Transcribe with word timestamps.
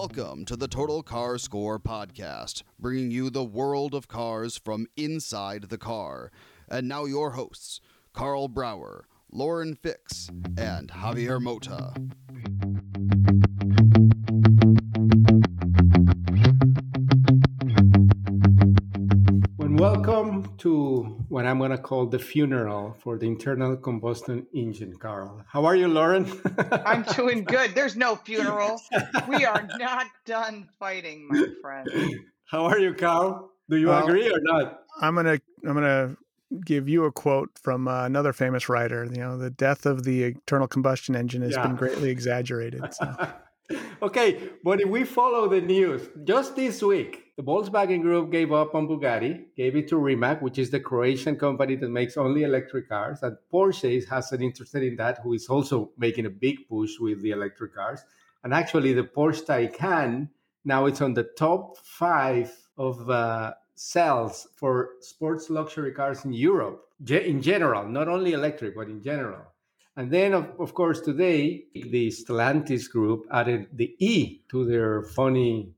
Welcome 0.00 0.44
to 0.44 0.54
the 0.54 0.68
Total 0.68 1.02
Car 1.02 1.38
Score 1.38 1.80
podcast, 1.80 2.62
bringing 2.78 3.10
you 3.10 3.30
the 3.30 3.42
world 3.42 3.94
of 3.94 4.06
cars 4.06 4.56
from 4.56 4.86
inside 4.96 5.64
the 5.70 5.76
car. 5.76 6.30
And 6.68 6.86
now, 6.86 7.04
your 7.04 7.30
hosts, 7.32 7.80
Karl 8.12 8.46
Brauer, 8.46 9.06
Lauren 9.32 9.74
Fix, 9.74 10.30
and 10.56 10.88
Javier 10.88 11.42
Mota. 11.42 11.94
What 21.38 21.46
I'm 21.46 21.58
going 21.58 21.70
to 21.70 21.78
call 21.78 22.06
the 22.06 22.18
funeral 22.18 22.96
for 22.98 23.16
the 23.16 23.26
internal 23.26 23.76
combustion 23.76 24.44
engine, 24.52 24.96
Karl. 24.96 25.40
How 25.46 25.66
are 25.66 25.76
you, 25.76 25.86
Lauren? 25.86 26.26
I'm 26.84 27.04
doing 27.14 27.44
good. 27.44 27.76
There's 27.76 27.94
no 27.94 28.16
funeral. 28.16 28.82
We 29.28 29.44
are 29.44 29.64
not 29.78 30.06
done 30.26 30.68
fighting, 30.80 31.28
my 31.28 31.44
friend. 31.62 31.88
How 32.46 32.64
are 32.64 32.80
you, 32.80 32.92
Karl? 32.92 33.52
Do 33.70 33.76
you 33.76 33.86
well, 33.86 34.04
agree 34.04 34.28
or 34.28 34.40
not? 34.40 34.80
I'm 35.00 35.14
gonna 35.14 35.38
I'm 35.64 35.74
gonna 35.74 36.16
give 36.66 36.88
you 36.88 37.04
a 37.04 37.12
quote 37.12 37.50
from 37.62 37.86
uh, 37.86 38.04
another 38.04 38.32
famous 38.32 38.68
writer. 38.68 39.04
You 39.04 39.20
know, 39.20 39.38
the 39.38 39.50
death 39.50 39.86
of 39.86 40.02
the 40.02 40.24
internal 40.24 40.66
combustion 40.66 41.14
engine 41.14 41.42
has 41.42 41.52
yeah. 41.52 41.68
been 41.68 41.76
greatly 41.76 42.10
exaggerated. 42.10 42.82
So. 42.94 43.28
okay, 44.02 44.40
but 44.64 44.80
if 44.80 44.88
we 44.88 45.04
follow 45.04 45.46
the 45.48 45.60
news, 45.60 46.02
just 46.24 46.56
this 46.56 46.82
week, 46.82 47.27
the 47.38 47.44
Volkswagen 47.44 48.02
Group 48.02 48.32
gave 48.32 48.50
up 48.50 48.74
on 48.74 48.88
Bugatti, 48.88 49.44
gave 49.56 49.76
it 49.76 49.86
to 49.86 49.96
Rimac, 49.96 50.42
which 50.42 50.58
is 50.58 50.70
the 50.70 50.80
Croatian 50.80 51.36
company 51.36 51.76
that 51.76 51.88
makes 51.88 52.16
only 52.16 52.42
electric 52.42 52.88
cars. 52.88 53.20
And 53.22 53.36
Porsche 53.52 54.04
hasn't 54.08 54.42
interested 54.42 54.82
in 54.82 54.96
that, 54.96 55.20
who 55.22 55.34
is 55.34 55.46
also 55.46 55.92
making 55.96 56.26
a 56.26 56.30
big 56.30 56.68
push 56.68 56.98
with 56.98 57.22
the 57.22 57.30
electric 57.30 57.76
cars. 57.76 58.00
And 58.42 58.52
actually, 58.52 58.92
the 58.92 59.04
Porsche 59.04 59.46
Taycan 59.46 60.30
now 60.64 60.86
it's 60.86 61.00
on 61.00 61.14
the 61.14 61.22
top 61.38 61.78
five 61.78 62.52
of 62.76 63.08
uh, 63.08 63.54
sales 63.76 64.48
for 64.56 64.94
sports 65.00 65.48
luxury 65.48 65.92
cars 65.92 66.24
in 66.24 66.32
Europe, 66.32 66.88
in 67.08 67.40
general, 67.40 67.88
not 67.88 68.08
only 68.08 68.32
electric, 68.32 68.74
but 68.74 68.88
in 68.88 69.00
general. 69.00 69.44
And 69.96 70.10
then, 70.10 70.34
of, 70.34 70.50
of 70.58 70.74
course, 70.74 71.00
today, 71.02 71.66
the 71.72 72.08
Stellantis 72.08 72.90
group 72.90 73.26
added 73.30 73.68
the 73.72 73.94
E 74.00 74.42
to 74.50 74.64
their 74.64 75.02
funny 75.04 75.70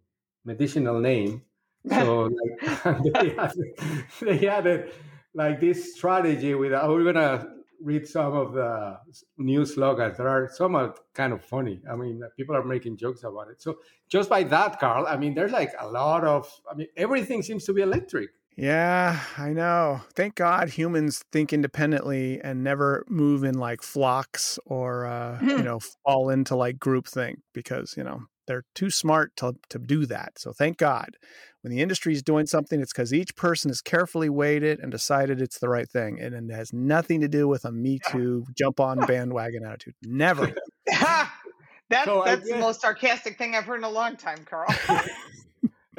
medicinal 0.47 0.99
name. 0.99 1.43
So 1.89 2.31
like, 2.85 3.03
they, 3.13 3.29
had, 3.31 3.53
they 4.21 4.49
added 4.49 4.93
like 5.35 5.61
this 5.61 5.95
strategy 5.95 6.55
with, 6.55 6.73
uh, 6.73 6.85
we're 6.89 7.05
going 7.05 7.15
to 7.15 7.49
read 7.83 8.07
some 8.07 8.35
of 8.35 8.53
the 8.53 8.99
new 9.39 9.65
slogans 9.65 10.17
that 10.19 10.27
are 10.27 10.49
somewhat 10.53 11.01
kind 11.15 11.33
of 11.33 11.43
funny. 11.43 11.81
I 11.91 11.97
mean, 11.97 12.21
people 12.37 12.55
are 12.55 12.65
making 12.65 12.99
jokes 12.99 13.23
about 13.23 13.49
it. 13.49 13.63
So 13.63 13.79
just 14.09 14.29
by 14.29 14.43
that, 14.45 14.79
Karl, 14.79 15.07
I 15.07 15.17
mean, 15.17 15.35
there's 15.35 15.53
like 15.53 15.73
a 15.79 15.89
lot 15.89 16.25
of, 16.25 16.51
I 16.71 16.75
mean, 16.75 16.89
everything 16.97 17.43
seems 17.43 17.65
to 17.65 17.73
be 17.73 17.83
electric. 17.83 18.31
Yeah, 18.57 19.19
I 19.39 19.55
know. 19.55 20.03
Thank 20.15 20.35
God 20.35 20.69
humans 20.69 21.25
think 21.33 21.53
independently 21.53 22.41
and 22.43 22.63
never 22.63 23.07
move 23.09 23.43
in 23.43 23.59
like 23.59 23.83
flocks 23.83 24.59
or 24.67 25.07
uh, 25.07 25.39
you 25.41 25.63
know 25.63 25.81
fall 26.05 26.29
into 26.29 26.55
like 26.57 26.79
groupthink 26.79 27.37
because 27.55 27.97
you 27.97 28.05
know 28.05 28.25
they're 28.47 28.65
too 28.75 28.91
smart 28.91 29.37
to 29.37 29.55
to 29.69 29.79
do 29.79 30.07
that. 30.07 30.39
So 30.39 30.53
thank 30.53 30.79
God. 30.79 31.17
When 31.63 31.71
the 31.71 31.83
industry 31.83 32.15
is 32.15 32.23
doing 32.23 32.47
something, 32.47 32.81
it's 32.81 32.93
because 32.93 33.13
each 33.13 33.37
person 33.37 33.69
has 33.69 33.83
carefully 33.83 34.31
weighed 34.31 34.63
it 34.63 34.81
and 34.81 34.91
decided 34.91 35.43
it's 35.43 35.59
the 35.59 35.69
right 35.69 35.89
thing, 35.89 36.19
and 36.19 36.51
it 36.51 36.55
has 36.55 36.73
nothing 36.73 37.21
to 37.21 37.29
do 37.29 37.47
with 37.47 37.67
a 37.67 37.73
Me 37.73 37.99
Too 38.11 38.47
jump 38.57 38.81
on 38.81 38.99
bandwagon 39.07 39.65
attitude. 39.67 39.95
Never. 40.03 40.55
that, 40.87 41.31
so 42.05 42.23
that's 42.25 42.49
the 42.49 42.57
most 42.57 42.81
sarcastic 42.81 43.37
thing 43.37 43.55
I've 43.55 43.65
heard 43.65 43.79
in 43.79 43.85
a 43.85 43.91
long 43.91 44.17
time, 44.17 44.39
Karl. 44.47 44.75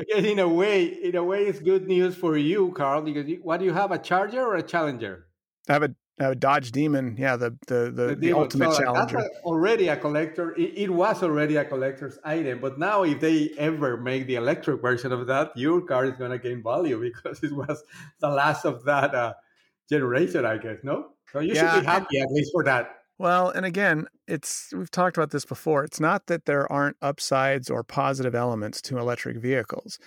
guess 0.04 0.24
in 0.24 0.40
a 0.40 0.48
way, 0.48 0.86
in 0.86 1.16
a 1.16 1.24
way, 1.24 1.44
it's 1.44 1.60
good 1.60 1.88
news 1.88 2.16
for 2.16 2.38
you, 2.38 2.72
Karl. 2.72 3.02
Because 3.02 3.28
you, 3.28 3.40
what 3.42 3.60
do 3.60 3.66
you 3.66 3.74
have? 3.74 3.92
A 3.92 3.98
Charger 3.98 4.42
or 4.42 4.56
a 4.56 4.64
Challenger? 4.64 5.28
I 5.70 5.74
have 5.74 5.84
a, 5.84 5.96
Have 6.22 6.34
a 6.34 6.36
Dodge 6.36 6.72
Demon. 6.72 7.16
Yeah, 7.18 7.36
the 7.36 7.58
the 7.68 7.92
the, 7.94 8.08
the, 8.08 8.16
the 8.16 8.34
ultimate 8.34 8.74
so 8.74 8.84
Challenger. 8.84 9.18
That's 9.18 9.40
a, 9.40 9.42
already 9.42 9.88
a 9.88 9.98
collector. 9.98 10.54
It, 10.56 10.78
it, 10.78 10.90
was 10.92 11.24
already 11.24 11.56
a 11.56 11.66
collector's 11.66 12.20
item, 12.24 12.60
but 12.60 12.78
now 12.78 13.02
if 13.02 13.20
they 13.20 13.50
ever 13.58 13.98
make 13.98 14.28
the 14.28 14.36
electric 14.36 14.82
version 14.82 15.12
of 15.12 15.26
that, 15.28 15.52
your 15.56 15.82
car 15.82 16.06
is 16.06 16.14
going 16.14 16.30
to 16.30 16.38
gain 16.38 16.62
value 16.62 17.02
because 17.14 17.44
it 17.44 17.52
was 17.52 17.84
the 18.20 18.30
last 18.30 18.66
of 18.66 18.84
that 18.86 19.16
uh, 19.16 19.34
generation, 19.90 20.46
I 20.46 20.58
guess. 20.58 20.78
No, 20.84 21.14
so 21.34 21.40
you 21.40 21.56
yeah, 21.56 21.74
should 21.74 21.82
be 21.82 21.86
happy 21.88 22.20
at 22.20 22.30
least 22.30 22.52
for 22.52 22.64
that. 22.66 22.98
Well, 23.18 23.50
and 23.50 23.66
again, 23.66 24.06
it's 24.28 24.72
we've 24.76 24.92
talked 24.92 25.18
about 25.18 25.32
this 25.32 25.46
before. 25.46 25.84
It's 25.84 26.00
not 26.00 26.28
that 26.28 26.46
there 26.46 26.72
aren't 26.72 26.98
upsides 27.02 27.70
or 27.70 27.84
positive 27.84 28.36
elements 28.36 28.80
to 28.84 29.00
electric 29.00 29.38
vehicles. 29.38 29.98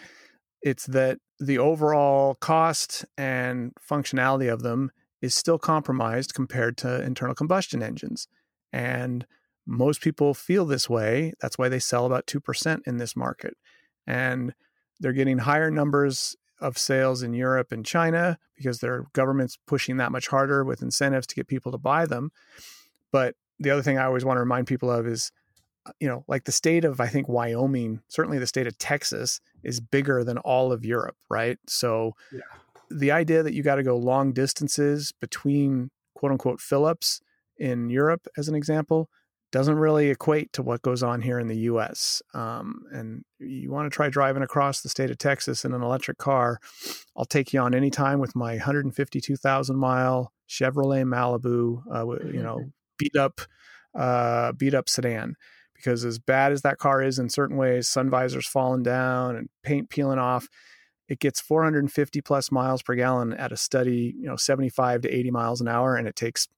It's 0.63 0.87
that 0.87 1.19
the 1.41 1.59
overall 1.59 2.37
cost 2.37 3.05
and 3.19 3.73
functionality 3.77 4.53
of 4.53 4.63
them 4.63 4.93
is 5.25 5.35
still 5.35 5.59
compromised 5.59 6.35
compared 6.35 6.77
to 6.77 7.03
internal 7.03 7.35
combustion 7.35 7.83
engines. 7.83 8.29
And 8.73 9.27
most 9.67 10.03
people 10.03 10.35
feel 10.35 10.67
this 10.67 10.91
way. 10.91 11.33
That's 11.41 11.57
why 11.57 11.71
they 11.71 11.79
sell 11.79 12.05
about 12.05 12.27
2% 12.27 12.81
in 12.87 12.99
this 12.99 13.17
market. 13.17 13.57
And 14.07 14.55
they're 15.01 15.15
getting 15.15 15.39
higher 15.39 15.71
numbers 15.71 16.37
of 16.61 16.77
sales 16.77 17.23
in 17.23 17.33
Europe 17.33 17.73
and 17.73 17.87
China 17.87 18.39
because 18.55 18.81
their 18.81 19.07
government's 19.15 19.57
pushing 19.67 19.97
that 19.97 20.13
much 20.13 20.29
harder 20.29 20.63
with 20.63 20.83
incentives 20.83 21.27
to 21.29 21.35
get 21.35 21.49
people 21.49 21.73
to 21.73 21.79
buy 21.79 22.05
them. 22.05 22.31
But 23.11 23.35
the 23.59 23.71
other 23.71 23.83
thing 23.83 23.97
I 23.97 24.05
always 24.05 24.27
want 24.27 24.37
to 24.37 24.41
remind 24.41 24.67
people 24.67 24.91
of 24.91 25.07
is, 25.07 25.33
uh, 25.87 25.93
you 26.01 26.09
know, 26.09 26.25
like 26.29 26.45
the 26.45 26.53
state 26.53 26.85
of, 26.85 27.01
I 27.01 27.07
think, 27.07 27.29
Wyoming, 27.29 28.03
certainly 28.09 28.39
the 28.39 28.47
state 28.47 28.67
of 28.67 28.77
Texas 28.77 29.41
is 29.63 29.81
bigger 29.81 30.23
than 30.23 30.37
all 30.39 30.71
of 30.71 30.85
Europe, 30.85 31.17
right? 31.31 31.59
So 31.67 32.15
yeah. 32.31 32.41
The 32.95 33.11
idea 33.11 33.43
that 33.43 33.55
you 33.55 33.63
got 33.63 33.77
to 33.77 33.83
go 33.83 33.97
long 33.97 34.33
distances 34.33 35.13
between 35.21 35.91
quote 36.15 36.33
unquote 36.33 36.61
fill-ups 36.61 37.21
in 37.57 37.91
Europe, 37.91 38.27
as 38.37 38.49
an 38.49 38.55
example, 38.55 39.09
doesn't 39.53 39.77
really 39.77 40.11
equate 40.11 40.53
to 40.53 40.63
what 40.63 40.83
goes 40.83 41.03
on 41.03 41.21
here 41.23 41.39
in 41.39 41.47
the 41.47 41.57
US. 41.59 42.23
Um, 42.35 42.83
and 42.93 43.25
you 43.39 43.71
want 43.71 43.91
to 43.91 43.95
try 43.95 44.09
driving 44.09 44.43
across 44.43 44.81
the 44.81 44.89
state 44.89 45.11
of 45.11 45.19
Texas 45.19 45.65
in 45.65 45.73
an 45.73 45.83
electric 45.83 46.19
car, 46.19 46.59
I'll 47.17 47.25
take 47.25 47.53
you 47.53 47.61
on 47.61 47.75
anytime 47.75 48.19
with 48.19 48.35
my 48.35 48.53
152,000 48.53 49.77
mile 49.77 50.33
Chevrolet 50.49 51.05
Malibu, 51.05 51.83
uh, 51.93 52.27
you 52.33 52.43
know, 52.43 52.65
beat 52.99 53.17
up 53.17 53.41
uh, 53.95 54.51
beat 54.53 54.75
up 54.75 54.89
sedan 54.89 55.37
because 55.75 56.05
as 56.05 56.19
bad 56.19 56.51
as 56.51 56.63
that 56.63 56.79
car 56.79 57.03
is 57.03 57.19
in 57.19 57.29
certain 57.29 57.57
ways, 57.57 57.89
sun 57.89 58.11
visors 58.11 58.47
falling 58.47 58.83
down 58.83 59.37
and 59.37 59.49
paint 59.63 59.91
peeling 59.91 60.19
off, 60.19 60.49
it 61.09 61.19
gets 61.21 61.41
450 61.41 62.21
plus 62.23 62.51
miles 62.51 62.83
per 62.83 62.95
gallon 62.95 63.33
at 63.35 63.53
a 63.53 63.57
steady, 63.57 64.15
you 64.19 64.27
know, 64.27 64.37
75 64.37 65.03
to 65.03 65.11
80 65.11 65.31
miles 65.31 65.61
an 65.61 65.69
hour, 65.69 65.97
and 65.97 66.09
it 66.09 66.17
takes 66.17 66.49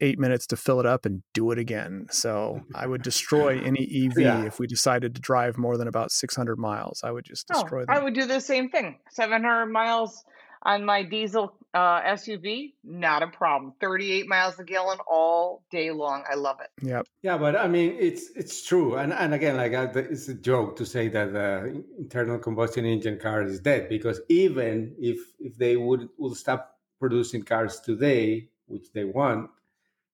eight 0.00 0.18
minutes 0.18 0.46
to 0.48 0.56
fill 0.56 0.80
it 0.80 0.86
up 0.86 1.06
and 1.06 1.22
do 1.32 1.50
it 1.52 1.58
again. 1.58 2.06
So 2.10 2.62
I 2.74 2.86
would 2.86 3.02
destroy 3.02 3.60
any 3.64 3.84
EV 3.84 4.18
yeah. 4.18 4.44
if 4.44 4.58
we 4.58 4.66
decided 4.66 5.14
to 5.14 5.20
drive 5.20 5.56
more 5.56 5.76
than 5.76 5.88
about 5.88 6.10
600 6.10 6.58
miles. 6.58 7.02
I 7.04 7.10
would 7.10 7.24
just 7.24 7.46
oh, 7.52 7.62
destroy 7.62 7.82
oh, 7.82 7.86
them. 7.86 7.94
I 7.96 8.02
would 8.02 8.14
do 8.14 8.26
the 8.26 8.40
same 8.40 8.68
thing. 8.70 8.98
700 9.10 9.66
miles 9.66 10.24
on 10.62 10.84
my 10.84 11.02
diesel 11.02 11.54
uh, 11.74 12.00
SUV, 12.02 12.74
not 12.84 13.22
a 13.22 13.26
problem. 13.26 13.74
38 13.80 14.28
miles 14.28 14.58
a 14.60 14.64
gallon 14.64 14.98
all 15.10 15.64
day 15.70 15.90
long. 15.90 16.22
I 16.30 16.36
love 16.36 16.58
it. 16.60 16.70
Yeah. 16.86 17.02
Yeah, 17.22 17.36
but 17.36 17.56
I 17.56 17.66
mean, 17.66 17.96
it's 17.98 18.30
it's 18.36 18.64
true. 18.64 18.94
And 18.94 19.12
and 19.12 19.34
again, 19.34 19.56
like 19.56 19.74
uh, 19.74 19.88
it's 19.94 20.28
a 20.28 20.34
joke 20.34 20.76
to 20.76 20.86
say 20.86 21.08
that 21.08 21.32
the 21.32 21.84
internal 21.98 22.38
combustion 22.38 22.84
engine 22.84 23.18
car 23.18 23.42
is 23.42 23.60
dead 23.60 23.88
because 23.88 24.20
even 24.28 24.94
if 24.98 25.18
if 25.40 25.58
they 25.58 25.76
would 25.76 26.08
would 26.16 26.36
stop 26.36 26.78
producing 27.00 27.42
cars 27.42 27.80
today, 27.80 28.48
which 28.66 28.92
they 28.92 29.04
want, 29.04 29.50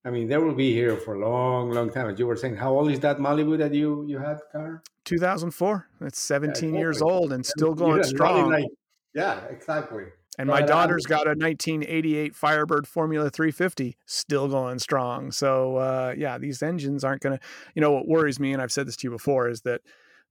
I 0.04 0.10
mean, 0.10 0.28
they 0.28 0.38
will 0.38 0.54
be 0.54 0.72
here 0.72 0.96
for 0.96 1.14
a 1.14 1.18
long, 1.18 1.70
long 1.70 1.90
time. 1.90 2.08
As 2.08 2.18
you 2.18 2.26
were 2.26 2.36
saying, 2.36 2.56
how 2.56 2.72
old 2.72 2.90
is 2.90 3.00
that 3.00 3.18
Malibu 3.18 3.58
that 3.58 3.74
you 3.74 4.06
you 4.08 4.18
had 4.18 4.38
car? 4.50 4.82
2004. 5.04 5.88
It's 6.02 6.20
17 6.20 6.72
yeah, 6.72 6.80
years 6.80 7.02
old 7.02 7.32
and 7.32 7.44
still 7.44 7.74
going 7.74 8.02
strong. 8.04 8.50
Like, 8.50 8.64
yeah, 9.14 9.40
exactly. 9.50 10.04
And 10.38 10.48
my 10.48 10.62
daughter's 10.62 11.06
got 11.06 11.26
a 11.26 11.30
1988 11.30 12.34
Firebird 12.34 12.86
Formula 12.86 13.30
350 13.30 13.96
still 14.06 14.48
going 14.48 14.78
strong. 14.78 15.32
So, 15.32 15.76
uh, 15.76 16.14
yeah, 16.16 16.38
these 16.38 16.62
engines 16.62 17.04
aren't 17.04 17.20
going 17.20 17.36
to, 17.36 17.44
you 17.74 17.82
know, 17.82 17.90
what 17.90 18.08
worries 18.08 18.40
me, 18.40 18.52
and 18.52 18.62
I've 18.62 18.72
said 18.72 18.86
this 18.86 18.96
to 18.98 19.08
you 19.08 19.10
before, 19.10 19.48
is 19.48 19.62
that 19.62 19.82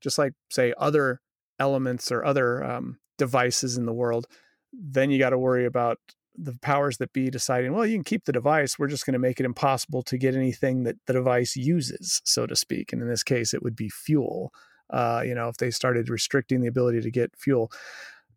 just 0.01 0.17
like, 0.17 0.33
say, 0.49 0.73
other 0.77 1.21
elements 1.59 2.11
or 2.11 2.23
other 2.23 2.63
um, 2.63 2.97
devices 3.17 3.77
in 3.77 3.85
the 3.85 3.93
world, 3.93 4.25
then 4.71 5.11
you 5.11 5.19
got 5.19 5.31
to 5.31 5.37
worry 5.37 5.65
about 5.65 5.99
the 6.35 6.57
powers 6.61 6.97
that 6.97 7.11
be 7.11 7.29
deciding, 7.29 7.73
well, 7.73 7.85
you 7.85 7.97
can 7.97 8.03
keep 8.03 8.25
the 8.25 8.31
device. 8.31 8.79
We're 8.79 8.87
just 8.87 9.05
going 9.05 9.13
to 9.13 9.19
make 9.19 9.39
it 9.39 9.45
impossible 9.45 10.03
to 10.03 10.17
get 10.17 10.35
anything 10.35 10.83
that 10.83 10.95
the 11.05 11.13
device 11.13 11.55
uses, 11.57 12.21
so 12.23 12.47
to 12.47 12.55
speak. 12.55 12.93
And 12.93 13.01
in 13.01 13.09
this 13.09 13.23
case, 13.23 13.53
it 13.53 13.61
would 13.61 13.75
be 13.75 13.89
fuel. 13.89 14.53
Uh, 14.89 15.21
you 15.25 15.35
know, 15.35 15.49
if 15.49 15.57
they 15.57 15.69
started 15.69 16.09
restricting 16.09 16.61
the 16.61 16.67
ability 16.67 17.01
to 17.01 17.11
get 17.11 17.35
fuel. 17.37 17.71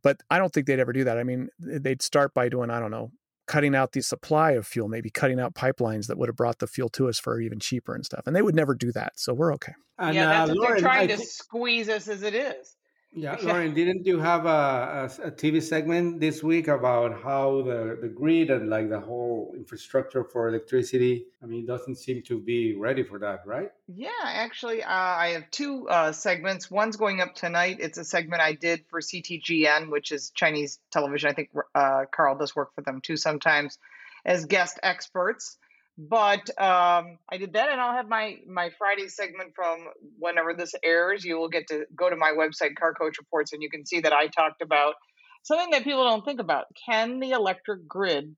But 0.02 0.20
I 0.30 0.38
don't 0.38 0.52
think 0.52 0.66
they'd 0.66 0.80
ever 0.80 0.92
do 0.92 1.04
that. 1.04 1.18
I 1.18 1.24
mean, 1.24 1.48
they'd 1.58 2.02
start 2.02 2.34
by 2.34 2.48
doing, 2.48 2.70
I 2.70 2.80
don't 2.80 2.90
know, 2.90 3.12
cutting 3.46 3.74
out 3.74 3.92
the 3.92 4.02
supply 4.02 4.52
of 4.52 4.66
fuel, 4.66 4.88
maybe 4.88 5.10
cutting 5.10 5.40
out 5.40 5.54
pipelines 5.54 6.06
that 6.06 6.18
would 6.18 6.28
have 6.28 6.36
brought 6.36 6.58
the 6.58 6.66
fuel 6.66 6.88
to 6.90 7.08
us 7.08 7.18
for 7.18 7.40
even 7.40 7.58
cheaper 7.60 7.94
and 7.94 8.04
stuff. 8.04 8.26
And 8.26 8.34
they 8.34 8.42
would 8.42 8.54
never 8.54 8.74
do 8.74 8.92
that. 8.92 9.12
So 9.16 9.34
we're 9.34 9.52
okay. 9.54 9.74
And, 9.98 10.14
yeah, 10.14 10.26
that's 10.26 10.50
uh, 10.50 10.54
what 10.54 10.60
Lauren, 10.60 10.74
they're 10.74 10.90
trying 10.90 11.04
I 11.04 11.06
to 11.08 11.16
th- 11.16 11.28
squeeze 11.28 11.88
us 11.88 12.08
as 12.08 12.22
it 12.22 12.34
is. 12.34 12.76
Yeah, 13.14 13.36
Lauren, 13.42 13.74
didn't 13.74 14.06
you 14.06 14.18
have 14.18 14.46
a, 14.46 14.48
a, 14.48 15.26
a, 15.26 15.30
TV 15.30 15.62
segment 15.62 16.18
this 16.18 16.42
week 16.42 16.68
about 16.68 17.22
how 17.22 17.60
the, 17.60 17.98
the 18.00 18.08
grid 18.08 18.50
and 18.50 18.70
like 18.70 18.88
the 18.88 19.00
whole 19.00 19.52
infrastructure 19.54 20.24
for 20.24 20.48
electricity? 20.48 21.26
I 21.42 21.46
mean, 21.46 21.66
doesn't 21.66 21.96
seem 21.96 22.22
to 22.22 22.40
be 22.40 22.74
ready 22.74 23.02
for 23.02 23.18
that, 23.18 23.46
right? 23.46 23.70
Yeah, 23.86 24.08
actually, 24.24 24.82
uh, 24.82 24.88
I 24.88 25.28
have 25.34 25.50
two 25.50 25.86
uh, 25.88 26.12
segments. 26.12 26.70
One's 26.70 26.96
going 26.96 27.20
up 27.20 27.34
tonight. 27.34 27.78
It's 27.80 27.98
a 27.98 28.04
segment 28.04 28.40
I 28.40 28.54
did 28.54 28.84
for 28.88 29.00
CTGN, 29.00 29.90
which 29.90 30.10
is 30.10 30.30
Chinese 30.30 30.80
television. 30.90 31.28
I 31.28 31.34
think 31.34 31.50
uh, 31.74 32.06
Karl 32.10 32.38
does 32.38 32.56
work 32.56 32.74
for 32.74 32.80
them 32.80 33.02
too 33.02 33.18
sometimes 33.18 33.78
as 34.24 34.46
guest 34.46 34.78
experts. 34.82 35.58
But 35.98 36.48
um, 36.58 37.18
I 37.30 37.36
did 37.38 37.52
that, 37.52 37.70
and 37.70 37.80
I'll 37.80 37.94
have 37.94 38.08
my 38.08 38.38
my 38.48 38.70
Friday 38.78 39.08
segment 39.08 39.52
from 39.54 39.78
whenever 40.18 40.54
this 40.54 40.74
airs. 40.82 41.24
You 41.24 41.38
will 41.38 41.50
get 41.50 41.68
to 41.68 41.84
go 41.94 42.08
to 42.08 42.16
my 42.16 42.32
website, 42.32 42.76
Car 42.78 42.94
Coach 42.94 43.18
Reports, 43.18 43.52
and 43.52 43.62
you 43.62 43.68
can 43.68 43.84
see 43.84 44.00
that 44.00 44.12
I 44.12 44.28
talked 44.28 44.62
about 44.62 44.94
something 45.42 45.70
that 45.70 45.84
people 45.84 46.04
don't 46.04 46.24
think 46.24 46.40
about. 46.40 46.66
Can 46.88 47.20
the 47.20 47.32
electric 47.32 47.86
grid 47.86 48.34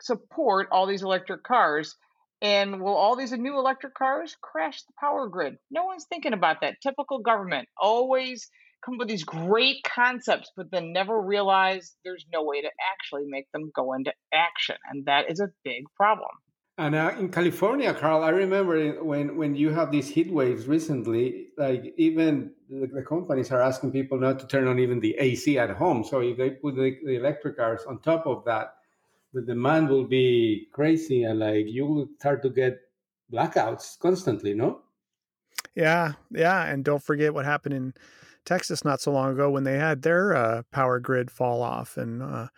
support 0.00 0.68
all 0.70 0.86
these 0.86 1.02
electric 1.02 1.42
cars? 1.44 1.96
And 2.42 2.82
will 2.82 2.96
all 2.96 3.14
these 3.14 3.30
new 3.30 3.56
electric 3.56 3.94
cars 3.94 4.36
crash 4.42 4.82
the 4.82 4.92
power 5.00 5.28
grid? 5.28 5.58
No 5.70 5.84
one's 5.84 6.06
thinking 6.06 6.32
about 6.32 6.60
that. 6.62 6.74
Typical 6.82 7.20
government 7.20 7.68
always 7.80 8.50
come 8.84 8.94
up 8.94 8.98
with 8.98 9.08
these 9.08 9.22
great 9.22 9.76
concepts, 9.84 10.50
but 10.56 10.70
then 10.72 10.92
never 10.92 11.20
realize 11.20 11.94
there's 12.04 12.26
no 12.32 12.42
way 12.42 12.60
to 12.60 12.70
actually 12.92 13.26
make 13.26 13.46
them 13.52 13.70
go 13.74 13.92
into 13.92 14.12
action. 14.34 14.74
And 14.90 15.06
that 15.06 15.30
is 15.30 15.38
a 15.38 15.50
big 15.64 15.84
problem. 15.96 16.30
And 16.78 16.94
uh, 16.94 17.12
in 17.18 17.30
California, 17.30 17.92
Karl, 17.92 18.24
I 18.24 18.30
remember 18.30 19.04
when 19.04 19.36
when 19.36 19.54
you 19.54 19.70
have 19.70 19.92
these 19.92 20.08
heat 20.08 20.32
waves 20.32 20.66
recently, 20.66 21.48
like 21.58 21.92
even 21.98 22.52
the, 22.70 22.86
the, 22.86 23.02
companies 23.02 23.52
are 23.52 23.60
asking 23.60 23.92
people 23.92 24.18
not 24.18 24.38
to 24.40 24.46
turn 24.46 24.66
on 24.66 24.78
even 24.78 24.98
the 24.98 25.14
AC 25.18 25.58
at 25.58 25.68
home. 25.70 26.02
So 26.02 26.20
if 26.20 26.38
they 26.38 26.50
put 26.50 26.76
the, 26.76 26.96
the, 27.04 27.16
electric 27.16 27.58
cars 27.58 27.82
on 27.86 28.00
top 28.00 28.26
of 28.26 28.44
that, 28.46 28.76
the 29.34 29.42
demand 29.42 29.90
will 29.90 30.06
be 30.06 30.68
crazy, 30.72 31.24
and 31.24 31.40
like 31.40 31.66
you 31.68 31.84
will 31.84 32.08
start 32.18 32.42
to 32.42 32.48
get 32.48 32.80
blackouts 33.30 33.98
constantly. 33.98 34.54
No. 34.54 34.80
Yeah, 35.74 36.12
yeah, 36.30 36.64
and 36.64 36.84
don't 36.84 37.02
forget 37.02 37.34
what 37.34 37.44
happened 37.44 37.74
in 37.74 37.94
Texas 38.46 38.82
not 38.82 39.00
so 39.02 39.12
long 39.12 39.32
ago 39.32 39.50
when 39.50 39.64
they 39.64 39.76
had 39.76 40.02
their 40.02 40.34
uh, 40.34 40.62
power 40.70 41.00
grid 41.00 41.30
fall 41.30 41.62
off, 41.62 41.98
and 41.98 42.22
uh, 42.22 42.48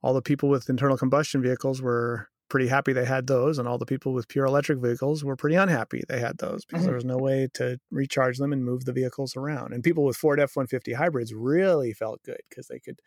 all 0.00 0.14
the 0.14 0.22
people 0.22 0.48
with 0.48 0.70
internal 0.70 0.96
combustion 0.96 1.42
vehicles 1.42 1.82
were 1.82 2.28
pretty 2.54 2.68
happy 2.68 2.92
they 2.92 3.04
had 3.04 3.26
those, 3.26 3.58
and 3.58 3.66
all 3.66 3.78
the 3.78 3.84
people 3.84 4.12
with 4.12 4.28
pure 4.28 4.44
electric 4.44 4.78
vehicles 4.78 5.24
were 5.24 5.34
pretty 5.34 5.56
unhappy 5.56 6.04
they 6.08 6.20
had 6.20 6.38
those 6.38 6.64
because 6.64 6.82
mm-hmm. 6.82 6.86
there 6.86 6.94
was 6.94 7.04
no 7.04 7.16
way 7.16 7.48
to 7.52 7.80
recharge 7.90 8.38
them 8.38 8.52
and 8.52 8.64
move 8.64 8.84
the 8.84 8.92
vehicles 8.92 9.34
around. 9.34 9.72
And 9.72 9.82
people 9.82 10.04
with 10.04 10.16
Ford 10.16 10.38
F 10.38 10.54
one 10.54 10.68
fifty 10.68 10.92
hybrids 10.92 11.34
really 11.34 11.92
felt 11.92 12.22
good 12.22 12.38
because 12.48 12.68
they 12.68 12.78
could 12.78 13.00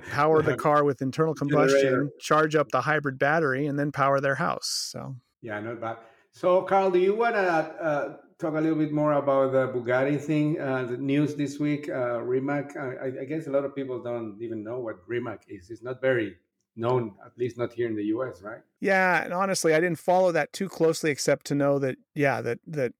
power 0.10 0.40
the 0.40 0.56
car 0.56 0.84
with 0.84 1.02
internal 1.02 1.34
combustion, 1.34 1.82
Generator. 1.82 2.10
charge 2.18 2.56
up 2.56 2.70
the 2.70 2.80
hybrid 2.80 3.18
battery, 3.18 3.66
and 3.66 3.78
then 3.78 3.92
power 3.92 4.22
their 4.22 4.36
house. 4.36 4.88
So 4.90 5.16
yeah, 5.42 5.60
not 5.60 5.78
bad. 5.78 5.98
So 6.32 6.62
Karl, 6.62 6.90
do 6.90 6.98
you 6.98 7.14
want 7.14 7.34
to 7.34 7.42
uh, 7.42 8.16
talk 8.38 8.54
a 8.54 8.60
little 8.62 8.78
bit 8.78 8.90
more 8.90 9.12
about 9.12 9.52
the 9.52 9.68
Bugatti 9.68 10.18
thing? 10.18 10.58
Uh, 10.58 10.84
the 10.84 10.96
news 10.96 11.34
this 11.34 11.58
week, 11.58 11.90
uh, 11.90 12.22
Rimac. 12.22 12.74
I, 12.74 13.20
I, 13.20 13.24
guess 13.26 13.48
a 13.48 13.50
lot 13.50 13.66
of 13.66 13.76
people 13.76 14.02
don't 14.02 14.38
even 14.40 14.64
know 14.64 14.78
what 14.78 14.96
Rimac 15.06 15.42
is. 15.46 15.68
It's 15.68 15.82
not 15.82 16.00
very 16.00 16.36
known, 16.76 17.14
at 17.24 17.36
least 17.38 17.58
not 17.58 17.72
here 17.72 17.88
in 17.88 17.96
the 17.96 18.04
U.S., 18.04 18.42
right? 18.42 18.60
Yeah, 18.80 19.24
and 19.24 19.32
honestly, 19.32 19.74
I 19.74 19.80
didn't 19.80 19.98
follow 19.98 20.32
that 20.32 20.52
too 20.52 20.68
closely, 20.68 21.10
except 21.10 21.46
to 21.46 21.54
know 21.54 21.78
that 21.78 21.96
yeah, 22.14 22.40
that 22.42 22.58
that 22.66 22.92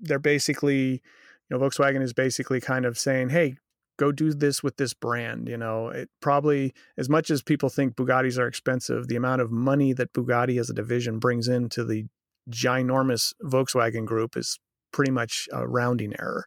they're 0.00 0.18
basically, 0.18 1.02
you 1.48 1.50
know, 1.50 1.58
Volkswagen 1.58 2.02
is 2.02 2.12
basically 2.12 2.60
kind 2.60 2.84
of 2.84 2.98
saying, 2.98 3.30
hey. 3.30 3.56
Go 3.98 4.10
do 4.10 4.32
this 4.32 4.62
with 4.62 4.78
this 4.78 4.94
brand. 4.94 5.48
You 5.48 5.58
know, 5.58 5.88
it 5.88 6.08
probably, 6.20 6.72
as 6.96 7.10
much 7.10 7.30
as 7.30 7.42
people 7.42 7.68
think 7.68 7.94
Bugattis 7.94 8.38
are 8.38 8.48
expensive, 8.48 9.06
the 9.06 9.16
amount 9.16 9.42
of 9.42 9.52
money 9.52 9.92
that 9.92 10.14
Bugatti 10.14 10.58
as 10.58 10.70
a 10.70 10.74
division 10.74 11.18
brings 11.18 11.46
into 11.46 11.84
the 11.84 12.06
ginormous 12.50 13.34
Volkswagen 13.44 14.06
group 14.06 14.34
is 14.36 14.58
pretty 14.92 15.12
much 15.12 15.46
a 15.52 15.68
rounding 15.68 16.14
error. 16.18 16.46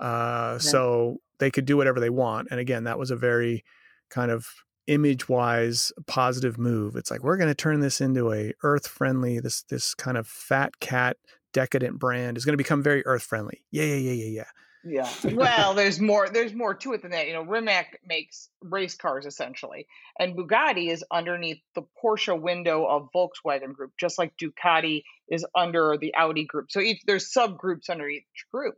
Uh, 0.00 0.54
yeah. 0.54 0.58
So 0.58 1.18
they 1.38 1.52
could 1.52 1.66
do 1.66 1.76
whatever 1.76 2.00
they 2.00 2.10
want. 2.10 2.48
And 2.50 2.58
again, 2.58 2.84
that 2.84 2.98
was 2.98 3.12
a 3.12 3.16
very 3.16 3.64
kind 4.10 4.32
of 4.32 4.48
image 4.86 5.28
wise 5.28 5.92
positive 6.06 6.58
move. 6.58 6.96
It's 6.96 7.10
like 7.10 7.22
we're 7.22 7.36
going 7.36 7.48
to 7.48 7.54
turn 7.54 7.80
this 7.80 8.00
into 8.00 8.32
a 8.32 8.52
earth 8.62 8.86
friendly 8.86 9.40
this 9.40 9.62
this 9.64 9.94
kind 9.94 10.16
of 10.16 10.26
fat 10.26 10.80
cat 10.80 11.16
decadent 11.52 11.98
brand 11.98 12.36
is 12.36 12.44
going 12.44 12.54
to 12.54 12.58
become 12.58 12.82
very 12.82 13.04
earth 13.06 13.22
friendly. 13.22 13.62
Yeah, 13.70 13.84
yeah, 13.84 13.96
yeah, 13.96 14.12
yeah, 14.12 14.24
yeah. 14.24 14.44
Yeah. 14.84 15.08
Well, 15.36 15.74
there's 15.74 16.00
more 16.00 16.28
there's 16.28 16.54
more 16.54 16.74
to 16.74 16.92
it 16.92 17.02
than 17.02 17.12
that. 17.12 17.26
You 17.28 17.34
know, 17.34 17.42
Rimac 17.42 18.00
makes 18.04 18.48
race 18.60 18.96
cars 18.96 19.26
essentially, 19.26 19.86
and 20.18 20.36
Bugatti 20.36 20.90
is 20.90 21.04
underneath 21.10 21.60
the 21.74 21.82
Porsche 22.02 22.40
window 22.40 22.84
of 22.86 23.08
Volkswagen 23.14 23.74
Group, 23.74 23.92
just 23.98 24.18
like 24.18 24.36
Ducati 24.36 25.04
is 25.28 25.46
under 25.54 25.96
the 26.00 26.14
Audi 26.14 26.44
group. 26.46 26.70
So 26.70 26.80
each 26.80 27.02
there's 27.06 27.32
subgroups 27.32 27.90
under 27.90 28.08
each 28.08 28.24
group. 28.52 28.74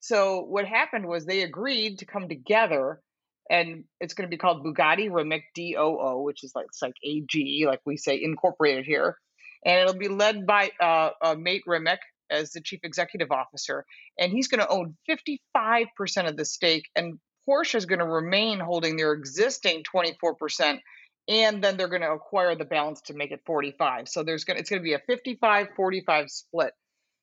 So 0.00 0.40
what 0.40 0.66
happened 0.66 1.06
was 1.06 1.24
they 1.24 1.42
agreed 1.42 1.98
to 1.98 2.06
come 2.06 2.28
together 2.28 3.00
and 3.52 3.84
it's 4.00 4.14
going 4.14 4.28
to 4.28 4.34
be 4.34 4.38
called 4.38 4.64
Bugatti 4.64 5.12
Rimac 5.12 5.42
DOO, 5.54 6.22
which 6.22 6.42
is 6.42 6.52
like 6.54 6.66
it's 6.70 6.80
like 6.80 6.94
AG, 7.04 7.64
like 7.66 7.80
we 7.84 7.98
say 7.98 8.20
incorporated 8.20 8.86
here, 8.86 9.18
and 9.64 9.78
it'll 9.78 9.98
be 9.98 10.08
led 10.08 10.46
by 10.46 10.70
uh, 10.80 11.10
uh, 11.20 11.34
Mate 11.38 11.62
Rimac 11.66 11.98
as 12.30 12.52
the 12.52 12.62
chief 12.62 12.80
executive 12.82 13.30
officer, 13.30 13.84
and 14.18 14.32
he's 14.32 14.48
going 14.48 14.60
to 14.60 14.68
own 14.68 14.96
55% 15.06 16.28
of 16.28 16.36
the 16.38 16.46
stake, 16.46 16.88
and 16.96 17.18
Porsche 17.46 17.74
is 17.74 17.84
going 17.84 17.98
to 17.98 18.06
remain 18.06 18.58
holding 18.58 18.96
their 18.96 19.12
existing 19.12 19.84
24%, 19.94 20.78
and 21.28 21.62
then 21.62 21.76
they're 21.76 21.88
going 21.88 22.00
to 22.00 22.12
acquire 22.12 22.56
the 22.56 22.64
balance 22.64 23.02
to 23.02 23.14
make 23.14 23.32
it 23.32 23.42
45. 23.44 24.08
So 24.08 24.22
there's 24.22 24.44
going 24.44 24.56
to, 24.56 24.60
it's 24.60 24.70
going 24.70 24.80
to 24.80 24.84
be 24.84 24.94
a 24.94 25.36
55-45 25.36 26.30
split. 26.30 26.72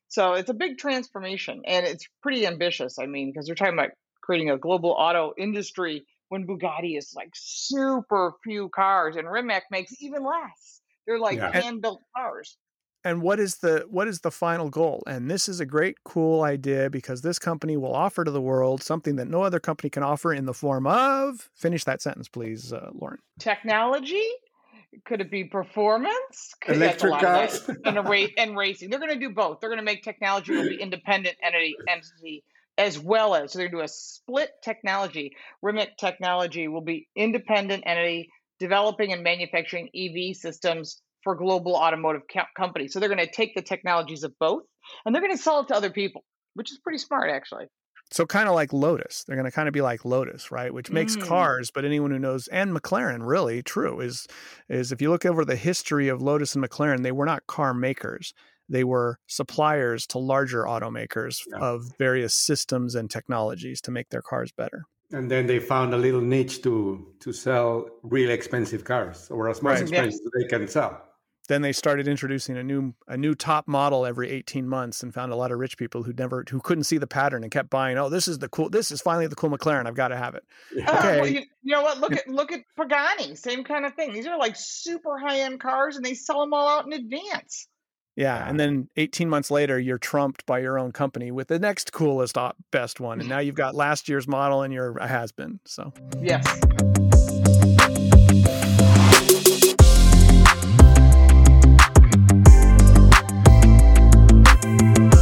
So 0.09 0.33
it's 0.33 0.49
a 0.51 0.53
big 0.53 0.77
transformation, 0.77 1.63
and 1.65 1.87
it's 1.87 2.07
pretty 2.21 2.45
ambitious. 2.45 2.99
I 2.99 3.07
mean, 3.07 3.31
because 3.31 3.47
they're 3.47 3.55
talking 3.55 3.73
about 3.73 3.91
creating 4.21 4.51
a 4.51 4.59
global 4.59 4.91
auto 4.91 5.33
industry 5.39 6.05
when 6.29 6.47
Bugatti 6.47 6.97
is 6.97 7.13
like 7.15 7.31
super 7.33 8.33
few 8.43 8.69
cars 8.69 9.15
and 9.15 9.29
Rimac 9.29 9.63
makes 9.69 10.01
even 10.01 10.23
less. 10.23 10.81
They're 11.05 11.19
like 11.19 11.37
yeah. 11.37 11.51
hand 11.51 11.81
built 11.81 12.01
cars. 12.15 12.55
And 13.03 13.21
what 13.21 13.39
is 13.39 13.57
the 13.57 13.85
what 13.89 14.07
is 14.07 14.19
the 14.19 14.31
final 14.31 14.69
goal? 14.69 15.03
And 15.07 15.31
this 15.31 15.47
is 15.47 15.59
a 15.59 15.65
great 15.65 15.98
cool 16.03 16.43
idea 16.43 16.89
because 16.89 17.21
this 17.21 17.39
company 17.39 17.77
will 17.77 17.95
offer 17.95 18.24
to 18.24 18.31
the 18.31 18.41
world 18.41 18.83
something 18.83 19.15
that 19.15 19.27
no 19.27 19.41
other 19.41 19.59
company 19.59 19.89
can 19.89 20.03
offer 20.03 20.33
in 20.33 20.45
the 20.45 20.53
form 20.53 20.86
of 20.86 21.50
finish 21.55 21.83
that 21.86 22.01
sentence 22.01 22.27
please 22.27 22.74
uh, 22.74 22.89
Lauren. 22.93 23.19
Technology? 23.39 24.27
Could 25.05 25.21
it 25.21 25.31
be 25.31 25.45
performance? 25.45 26.53
Could 26.62 26.77
Electric 26.77 27.19
cars 27.19 27.69
and, 27.86 28.09
ra- 28.09 28.25
and 28.38 28.57
racing. 28.57 28.89
They're 28.89 29.00
going 29.00 29.13
to 29.13 29.19
do 29.19 29.29
both. 29.29 29.59
They're 29.62 29.69
going 29.69 29.79
to 29.79 29.86
make 29.86 30.03
technology 30.03 30.51
will 30.51 30.67
be 30.67 30.81
independent 30.81 31.36
entity 31.43 31.75
entity 31.88 32.43
as 32.79 32.98
well 32.98 33.36
as 33.36 33.51
so 33.51 33.59
they're 33.59 33.67
going 33.67 33.71
to 33.74 33.77
do 33.79 33.86
a 33.86 33.88
split 33.89 34.51
technology. 34.63 35.36
Rimac 35.62 35.98
Technology 35.98 36.67
will 36.67 36.81
be 36.81 37.07
independent 37.15 37.83
entity 37.86 38.29
developing 38.59 39.13
and 39.13 39.21
manufacturing 39.21 39.89
EV 39.95 40.36
systems 40.36 41.01
for 41.24 41.36
global 41.36 41.75
automotive 41.75 42.24
co- 42.33 42.41
companies. 42.57 42.93
So 42.93 43.00
they're 43.00 43.09
going 43.09 43.25
to 43.25 43.31
take 43.31 43.53
the 43.53 43.62
technologies 43.62 44.24
of 44.24 44.33
both 44.39 44.63
and 45.05 45.13
they're 45.13 45.21
going 45.21 45.36
to 45.36 45.41
sell 45.41 45.59
it 45.59 45.67
to 45.67 45.75
other 45.75 45.89
people, 45.89 46.24
which 46.53 46.71
is 46.71 46.79
pretty 46.79 46.98
smart 46.98 47.29
actually. 47.29 47.65
So 48.12 48.25
kind 48.25 48.50
of 48.50 48.55
like 48.55 48.74
Lotus, 48.74 49.24
they're 49.24 49.36
going 49.36 49.45
to 49.45 49.51
kind 49.51 49.67
of 49.67 49.74
be 49.74 49.81
like 49.81 50.03
Lotus, 50.03 50.50
right? 50.50 50.74
Which 50.74 50.89
makes 50.89 51.15
mm. 51.15 51.27
cars, 51.27 51.69
but 51.69 51.86
anyone 51.86 52.09
who 52.09 52.17
knows 52.17 52.48
and 52.48 52.75
McLaren 52.75 53.19
really 53.21 53.62
true 53.62 54.00
is 54.00 54.25
is 54.69 54.91
if 54.91 55.01
you 55.01 55.09
look 55.09 55.25
over 55.25 55.45
the 55.45 55.57
history 55.57 56.07
of 56.07 56.21
Lotus 56.21 56.55
and 56.55 56.63
McLaren, 56.63 57.03
they 57.03 57.12
were 57.12 57.25
not 57.25 57.45
car 57.45 57.74
makers 57.74 58.33
they 58.69 58.83
were 58.83 59.19
suppliers 59.27 60.05
to 60.07 60.19
larger 60.19 60.63
automakers 60.63 61.41
yeah. 61.51 61.57
of 61.57 61.91
various 61.97 62.33
systems 62.33 62.95
and 62.95 63.09
technologies 63.09 63.81
to 63.81 63.91
make 63.91 64.09
their 64.09 64.21
cars 64.21 64.51
better. 64.51 64.83
And 65.11 65.29
then 65.29 65.47
they 65.47 65.59
found 65.59 65.93
a 65.93 65.97
little 65.97 66.21
niche 66.21 66.61
to 66.61 67.05
to 67.21 67.33
sell 67.33 67.88
really 68.03 68.31
expensive 68.31 68.83
cars, 68.83 69.27
or 69.31 69.49
as 69.49 69.61
much 69.63 69.73
right. 69.73 69.81
expensive 69.81 70.19
yes. 70.23 70.43
they 70.43 70.47
can 70.47 70.67
sell. 70.67 71.01
Then 71.47 71.63
they 71.63 71.71
started 71.71 72.07
introducing 72.07 72.57
a 72.57 72.63
new 72.63 72.93
a 73.07 73.17
new 73.17 73.33
top 73.33 73.67
model 73.67 74.05
every 74.05 74.29
18 74.29 74.69
months 74.69 75.01
and 75.01 75.11
found 75.11 75.31
a 75.31 75.35
lot 75.35 75.51
of 75.51 75.57
rich 75.57 75.79
people 75.79 76.03
who 76.03 76.13
never 76.13 76.45
who 76.47 76.59
couldn't 76.61 76.83
see 76.83 76.99
the 76.99 77.07
pattern 77.07 77.41
and 77.41 77.51
kept 77.51 77.71
buying, 77.71 77.97
oh, 77.97 78.07
this 78.07 78.27
is 78.27 78.38
the 78.38 78.49
cool 78.49 78.69
this 78.69 78.91
is 78.91 79.01
finally 79.01 79.25
the 79.25 79.35
cool 79.35 79.49
McLaren. 79.49 79.88
I've 79.88 79.95
got 79.95 80.09
to 80.09 80.17
have 80.17 80.35
it. 80.35 80.43
Yeah. 80.75 80.91
Okay. 80.91 81.17
Uh, 81.17 81.21
well, 81.21 81.27
you, 81.27 81.39
you, 81.63 81.75
know 81.75 81.81
what? 81.81 81.99
Look 81.99 82.13
at 82.13 82.27
look 82.27 82.51
at 82.51 82.59
Pagani, 82.77 83.35
same 83.35 83.63
kind 83.63 83.88
of 83.88 83.95
thing. 83.95 84.13
These 84.13 84.27
are 84.27 84.38
like 84.38 84.55
super 84.55 85.17
high-end 85.17 85.59
cars 85.59 85.95
and 85.95 86.05
they 86.05 86.13
sell 86.13 86.41
them 86.41 86.53
all 86.53 86.67
out 86.67 86.85
in 86.85 86.93
advance. 86.93 87.67
Yeah. 88.19 88.49
And 88.49 88.59
then 88.59 88.89
18 88.97 89.29
months 89.29 89.49
later, 89.49 89.79
you're 89.79 89.97
trumped 89.97 90.45
by 90.45 90.59
your 90.59 90.77
own 90.77 90.91
company 90.91 91.31
with 91.31 91.47
the 91.47 91.57
next 91.57 91.93
coolest, 91.93 92.38
best 92.69 92.99
one. 92.99 93.13
And 93.13 93.21
mm-hmm. 93.21 93.29
now 93.29 93.39
you've 93.39 93.55
got 93.55 93.75
last 93.75 94.09
year's 94.09 94.27
model 94.27 94.61
and 94.61 94.73
you're 94.73 94.97
a 94.97 95.07
has 95.07 95.31
been. 95.31 95.61
So, 95.63 95.93
yes. 96.19 96.45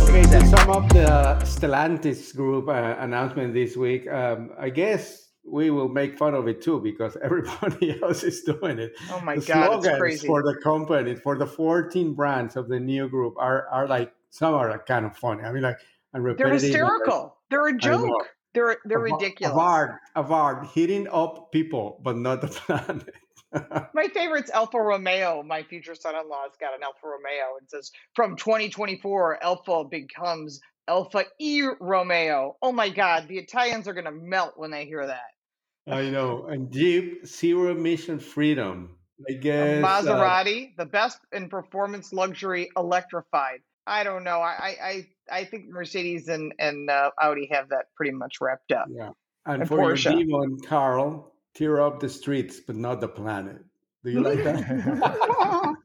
Okay, 0.02 0.24
to 0.24 0.48
sum 0.48 0.72
up 0.72 0.90
the 0.90 1.38
Stellantis 1.46 2.36
group 2.36 2.68
uh, 2.68 2.96
announcement 2.98 3.54
this 3.54 3.78
week, 3.78 4.10
um, 4.10 4.50
I 4.58 4.72
guess 4.72 5.27
we 5.50 5.70
will 5.72 5.90
make 5.90 6.18
fun 6.18 6.34
of 6.34 6.48
it 6.48 6.62
too 6.62 6.80
because 6.80 7.18
everybody 7.24 8.00
else 8.04 8.24
is 8.24 8.42
doing 8.44 8.80
it. 8.80 8.94
Oh 9.12 9.22
my 9.22 9.36
the 9.36 9.46
god, 9.46 9.86
it's 9.86 9.98
crazy. 9.98 10.28
for 10.28 10.44
the 10.44 10.56
company, 10.62 11.16
for 11.16 11.38
the 11.38 11.48
14 11.48 12.14
brands 12.14 12.56
of 12.56 12.68
the 12.68 12.80
new 12.80 13.08
group 13.10 13.36
are 13.38 13.68
are 13.70 13.88
like 13.88 14.14
some 14.30 14.54
are 14.54 14.78
kind 14.80 15.06
of 15.06 15.16
funny. 15.18 15.44
I 15.44 15.52
mean, 15.52 15.64
like 15.64 15.78
and 16.14 16.26
they're 16.38 16.54
hysterical. 16.54 17.38
They're 17.50 17.68
a 17.68 17.78
joke. 17.78 18.28
They're 18.54 18.78
they're 18.86 19.00
ridiculous. 19.00 19.56
Abarth, 19.56 19.98
Abarth, 20.16 20.72
hitting 20.72 21.08
up 21.10 21.52
people, 21.52 22.00
but 22.04 22.18
not 22.18 22.42
the 22.42 22.48
planet. 22.48 23.14
my 23.94 24.08
favorite's 24.14 24.50
Alfa 24.52 24.80
Romeo. 24.80 25.44
My 25.44 25.64
future 25.64 25.96
son-in-law's 25.96 26.58
got 26.60 26.74
an 26.74 26.84
Alfa 26.84 27.06
Romeo 27.06 27.58
and 27.60 27.70
says 27.70 27.92
from 28.14 28.36
2024, 28.36 29.44
Alfa 29.44 29.86
becomes 29.86 30.60
Alfa 30.88 31.26
E 31.40 31.64
Romeo. 31.80 32.58
Oh 32.62 32.72
my 32.72 32.90
God, 32.90 33.28
the 33.28 33.38
Italians 33.38 33.88
are 33.88 33.94
going 33.94 34.06
to 34.06 34.12
melt 34.12 34.54
when 34.56 34.72
they 34.72 34.86
hear 34.86 35.06
that. 35.06 35.37
I 35.88 36.10
know. 36.10 36.48
And 36.48 36.72
Jeep, 36.72 37.26
zero 37.26 37.72
emission 37.72 38.20
freedom. 38.20 38.98
I 39.28 39.34
guess. 39.34 39.80
A 39.80 39.82
Maserati, 39.82 40.68
uh, 40.68 40.84
the 40.84 40.86
best 40.86 41.20
in 41.32 41.50
performance 41.50 42.14
luxury 42.14 42.70
electrified. 42.78 43.62
I 43.88 44.04
don't 44.04 44.24
know. 44.24 44.40
I 44.40 44.76
I, 44.84 45.08
I 45.32 45.46
think 45.46 45.70
Mercedes 45.70 46.28
and 46.28 46.54
and 46.60 46.90
uh, 46.90 47.12
Audi 47.22 47.50
have 47.52 47.70
that 47.70 47.86
pretty 47.96 48.12
much 48.12 48.40
wrapped 48.42 48.72
up. 48.72 48.88
Yeah. 48.90 49.12
And, 49.46 49.62
and 49.62 49.68
for 49.68 49.78
Porsche. 49.78 50.12
your 50.12 50.24
demon, 50.24 50.60
Karl, 50.60 51.34
tear 51.56 51.82
up 51.82 52.00
the 52.00 52.10
streets, 52.10 52.60
but 52.60 52.76
not 52.76 53.00
the 53.00 53.08
planet. 53.08 53.64
Do 54.04 54.12
you 54.12 54.22
like 54.22 54.44
that? 54.44 54.58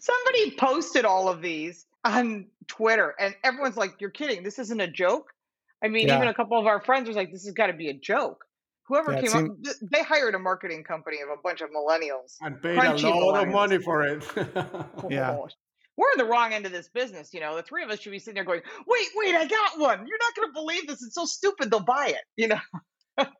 Somebody 0.00 0.50
posted 0.56 1.04
all 1.04 1.28
of 1.28 1.42
these 1.42 1.86
on 2.04 2.46
Twitter, 2.66 3.14
and 3.20 3.34
everyone's 3.44 3.76
like, 3.76 4.00
"You're 4.00 4.10
kidding! 4.10 4.42
This 4.42 4.58
isn't 4.58 4.80
a 4.80 4.88
joke." 4.88 5.32
I 5.82 5.88
mean, 5.88 6.08
yeah. 6.08 6.16
even 6.16 6.28
a 6.28 6.34
couple 6.34 6.58
of 6.58 6.66
our 6.66 6.80
friends 6.80 7.06
was 7.06 7.16
like, 7.16 7.30
"This 7.30 7.44
has 7.44 7.54
got 7.54 7.66
to 7.66 7.74
be 7.74 7.88
a 7.88 7.94
joke." 7.94 8.45
Whoever 8.88 9.12
yeah, 9.12 9.20
came 9.20 9.30
seemed... 9.30 9.66
up, 9.66 9.74
they 9.90 10.02
hired 10.02 10.34
a 10.34 10.38
marketing 10.38 10.84
company 10.84 11.18
of 11.20 11.28
a 11.28 11.40
bunch 11.42 11.60
of 11.60 11.70
millennials 11.70 12.36
and 12.40 12.60
paid 12.62 12.78
a 12.78 13.08
lot 13.08 13.42
of 13.42 13.48
money 13.48 13.78
for 13.78 14.02
it. 14.02 14.24
yeah. 15.10 15.36
We're 15.98 16.12
in 16.12 16.18
the 16.18 16.26
wrong 16.26 16.52
end 16.52 16.66
of 16.66 16.72
this 16.72 16.88
business, 16.88 17.32
you 17.32 17.40
know. 17.40 17.56
The 17.56 17.62
three 17.62 17.82
of 17.82 17.88
us 17.88 18.00
should 18.00 18.12
be 18.12 18.18
sitting 18.18 18.34
there 18.34 18.44
going, 18.44 18.60
"Wait, 18.86 19.06
wait, 19.16 19.34
I 19.34 19.46
got 19.46 19.78
one! 19.78 20.06
You're 20.06 20.18
not 20.20 20.34
going 20.36 20.48
to 20.48 20.52
believe 20.52 20.86
this. 20.86 21.02
It's 21.02 21.14
so 21.14 21.24
stupid. 21.24 21.70
They'll 21.70 21.80
buy 21.80 22.08
it." 22.08 22.20
You 22.36 22.48
know 22.48 22.60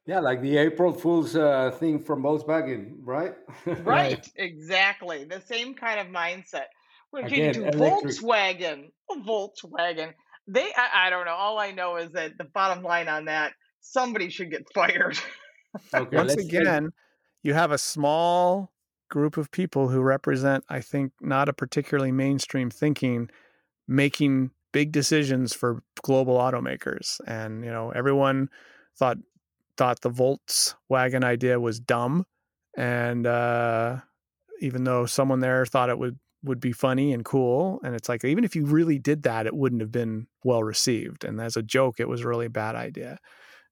yeah, 0.06 0.20
like 0.20 0.40
the 0.40 0.56
April 0.56 0.92
Fool's 0.92 1.36
uh, 1.36 1.70
thing 1.78 2.02
from 2.02 2.22
Volkswagen, 2.22 2.92
right? 3.00 3.34
right, 3.66 4.26
exactly. 4.36 5.24
The 5.24 5.40
same 5.40 5.74
kind 5.74 6.00
of 6.00 6.06
mindset. 6.08 6.66
We're 7.12 7.26
Again, 7.26 7.54
to 7.54 7.60
Volkswagen. 7.72 8.90
Volkswagen. 9.10 10.12
They, 10.48 10.68
I, 10.76 11.06
I, 11.06 11.10
don't 11.10 11.24
know. 11.24 11.34
All 11.34 11.58
I 11.58 11.72
know 11.72 11.96
is 11.96 12.12
that 12.12 12.38
the 12.38 12.44
bottom 12.44 12.82
line 12.82 13.08
on 13.08 13.26
that, 13.26 13.52
somebody 13.92 14.30
should 14.30 14.50
get 14.50 14.66
fired. 14.74 15.18
okay, 15.94 16.16
Once 16.16 16.34
again, 16.34 16.90
you 17.42 17.54
have 17.54 17.70
a 17.70 17.78
small 17.78 18.72
group 19.08 19.36
of 19.36 19.50
people 19.50 19.88
who 19.88 20.00
represent, 20.00 20.64
I 20.68 20.80
think, 20.80 21.12
not 21.20 21.48
a 21.48 21.52
particularly 21.52 22.12
mainstream 22.12 22.70
thinking, 22.70 23.30
making 23.86 24.50
big 24.72 24.92
decisions 24.92 25.54
for 25.54 25.82
global 26.02 26.36
automakers. 26.38 27.20
And, 27.26 27.64
you 27.64 27.70
know, 27.70 27.90
everyone 27.90 28.48
thought 28.96 29.18
thought 29.76 30.00
the 30.00 30.10
Volkswagen 30.10 31.22
idea 31.22 31.60
was 31.60 31.78
dumb, 31.78 32.24
and 32.76 33.26
uh, 33.26 33.98
even 34.60 34.84
though 34.84 35.04
someone 35.06 35.40
there 35.40 35.66
thought 35.66 35.90
it 35.90 35.98
would 35.98 36.18
would 36.42 36.60
be 36.60 36.72
funny 36.72 37.12
and 37.12 37.24
cool, 37.24 37.80
and 37.84 37.94
it's 37.94 38.08
like 38.08 38.24
even 38.24 38.44
if 38.44 38.56
you 38.56 38.64
really 38.64 38.98
did 38.98 39.24
that, 39.24 39.46
it 39.46 39.54
wouldn't 39.54 39.82
have 39.82 39.92
been 39.92 40.26
well 40.44 40.62
received. 40.62 41.24
And 41.24 41.40
as 41.40 41.56
a 41.56 41.62
joke, 41.62 42.00
it 42.00 42.08
was 42.08 42.22
a 42.22 42.28
really 42.28 42.48
bad 42.48 42.74
idea. 42.74 43.18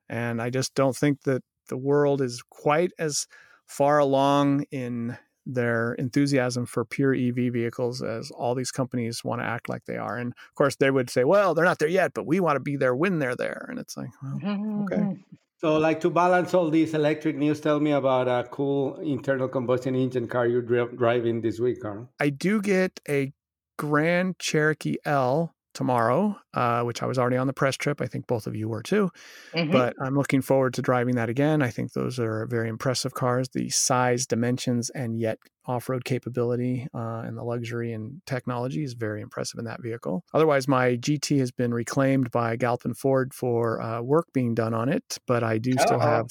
And 0.08 0.40
I 0.40 0.50
just 0.50 0.75
don't 0.75 0.96
think 0.96 1.23
that 1.23 1.42
the 1.68 1.76
world 1.76 2.20
is 2.20 2.42
quite 2.50 2.92
as 2.99 3.26
far 3.66 3.99
along 3.99 4.64
in 4.70 5.16
their 5.46 5.92
enthusiasm 5.94 6.66
for 6.66 6.84
pure 6.84 7.14
EV 7.14 7.52
vehicles 7.52 8.02
as 8.02 8.30
all 8.30 8.54
these 8.54 8.70
companies 8.70 9.23
want 9.23 9.40
to 9.40 9.46
act 9.46 9.68
like 9.68 9.84
they 9.84 9.96
are. 9.96 10.16
And 10.16 10.32
of 10.32 10.54
course, 10.54 10.76
they 10.76 10.90
would 10.90 11.11
say, 11.11 11.25
well, 11.25 11.54
they're 11.54 11.64
not 11.64 11.78
there 11.78 11.88
yet, 11.88 12.12
but 12.14 12.26
we 12.26 12.40
want 12.40 12.56
to 12.56 12.61
be 12.61 12.76
there 12.76 12.94
when 12.94 13.18
they're 13.18 13.37
there. 13.37 13.66
And 13.68 13.78
it's 13.78 13.96
like, 13.96 14.11
well, 14.23 14.84
okay. 14.84 15.16
So, 15.58 15.78
like 15.78 16.00
to 16.00 16.11
balance 16.11 16.52
all 16.52 16.68
these 16.68 16.92
electric 16.92 17.37
news, 17.37 17.58
tell 17.58 17.80
me 17.80 17.92
about 17.92 18.28
a 18.28 18.46
cool 18.50 18.96
internal 18.96 19.49
combustion 19.49 19.94
engine 19.94 20.28
car 20.28 20.46
you're 20.46 20.61
driving 20.61 21.40
this 21.40 21.58
week, 21.58 21.80
Karl. 21.80 22.11
I 22.20 22.28
do 22.28 22.61
get 22.61 23.00
a 23.08 23.32
Grand 23.78 24.38
Cherokee 24.38 24.96
L 25.06 25.54
tomorrow, 25.75 26.38
uh, 26.54 26.83
which 26.83 27.02
I 27.02 27.07
was 27.07 27.19
already 27.19 27.37
on 27.37 27.47
the 27.47 27.52
press 27.52 27.76
trip. 27.76 28.00
I 28.00 28.07
think 28.07 28.26
both 28.26 28.47
of 28.47 28.57
you 28.57 28.69
were 28.69 28.83
too. 28.83 29.11
Mm-hmm. 29.52 29.73
But 29.73 29.95
I'm 30.00 30.16
looking 30.16 30.40
forward 30.40 30.75
to 30.75 30.83
driving 30.83 31.16
that 31.16 31.28
again. 31.28 31.62
I 31.62 31.71
think 31.71 31.93
those 31.93 32.19
are 32.19 32.47
very 32.47 32.69
impressive 32.69 33.14
cars. 33.14 33.49
The 33.52 33.69
size, 33.69 34.26
dimensions, 34.26 34.90
and 34.90 35.19
yet 35.19 35.38
off 35.66 35.88
road 35.88 36.04
capability 36.04 36.87
uh, 36.95 37.23
and 37.25 37.37
the 37.37 37.43
luxury 37.43 37.93
and 37.93 38.21
technology 38.26 38.85
is 38.85 38.95
very 38.95 39.21
impressive 39.21 39.59
in 39.59 39.64
that 39.64 39.83
vehicle. 39.83 40.25
Otherwise, 40.33 40.69
my 40.69 40.97
GT 40.97 41.38
has 41.38 41.50
been 41.50 41.75
reclaimed 41.75 42.31
by 42.31 42.57
Galpin 42.57 42.95
Ford 42.95 43.35
for 43.35 43.81
uh, 43.81 44.00
work 44.00 44.26
being 44.33 44.54
done 44.54 44.75
on 44.75 44.88
it, 44.88 45.19
but 45.26 45.43
I 45.43 45.59
do 45.59 45.73
still 45.73 45.97
oh. 45.97 46.00
have 46.00 46.26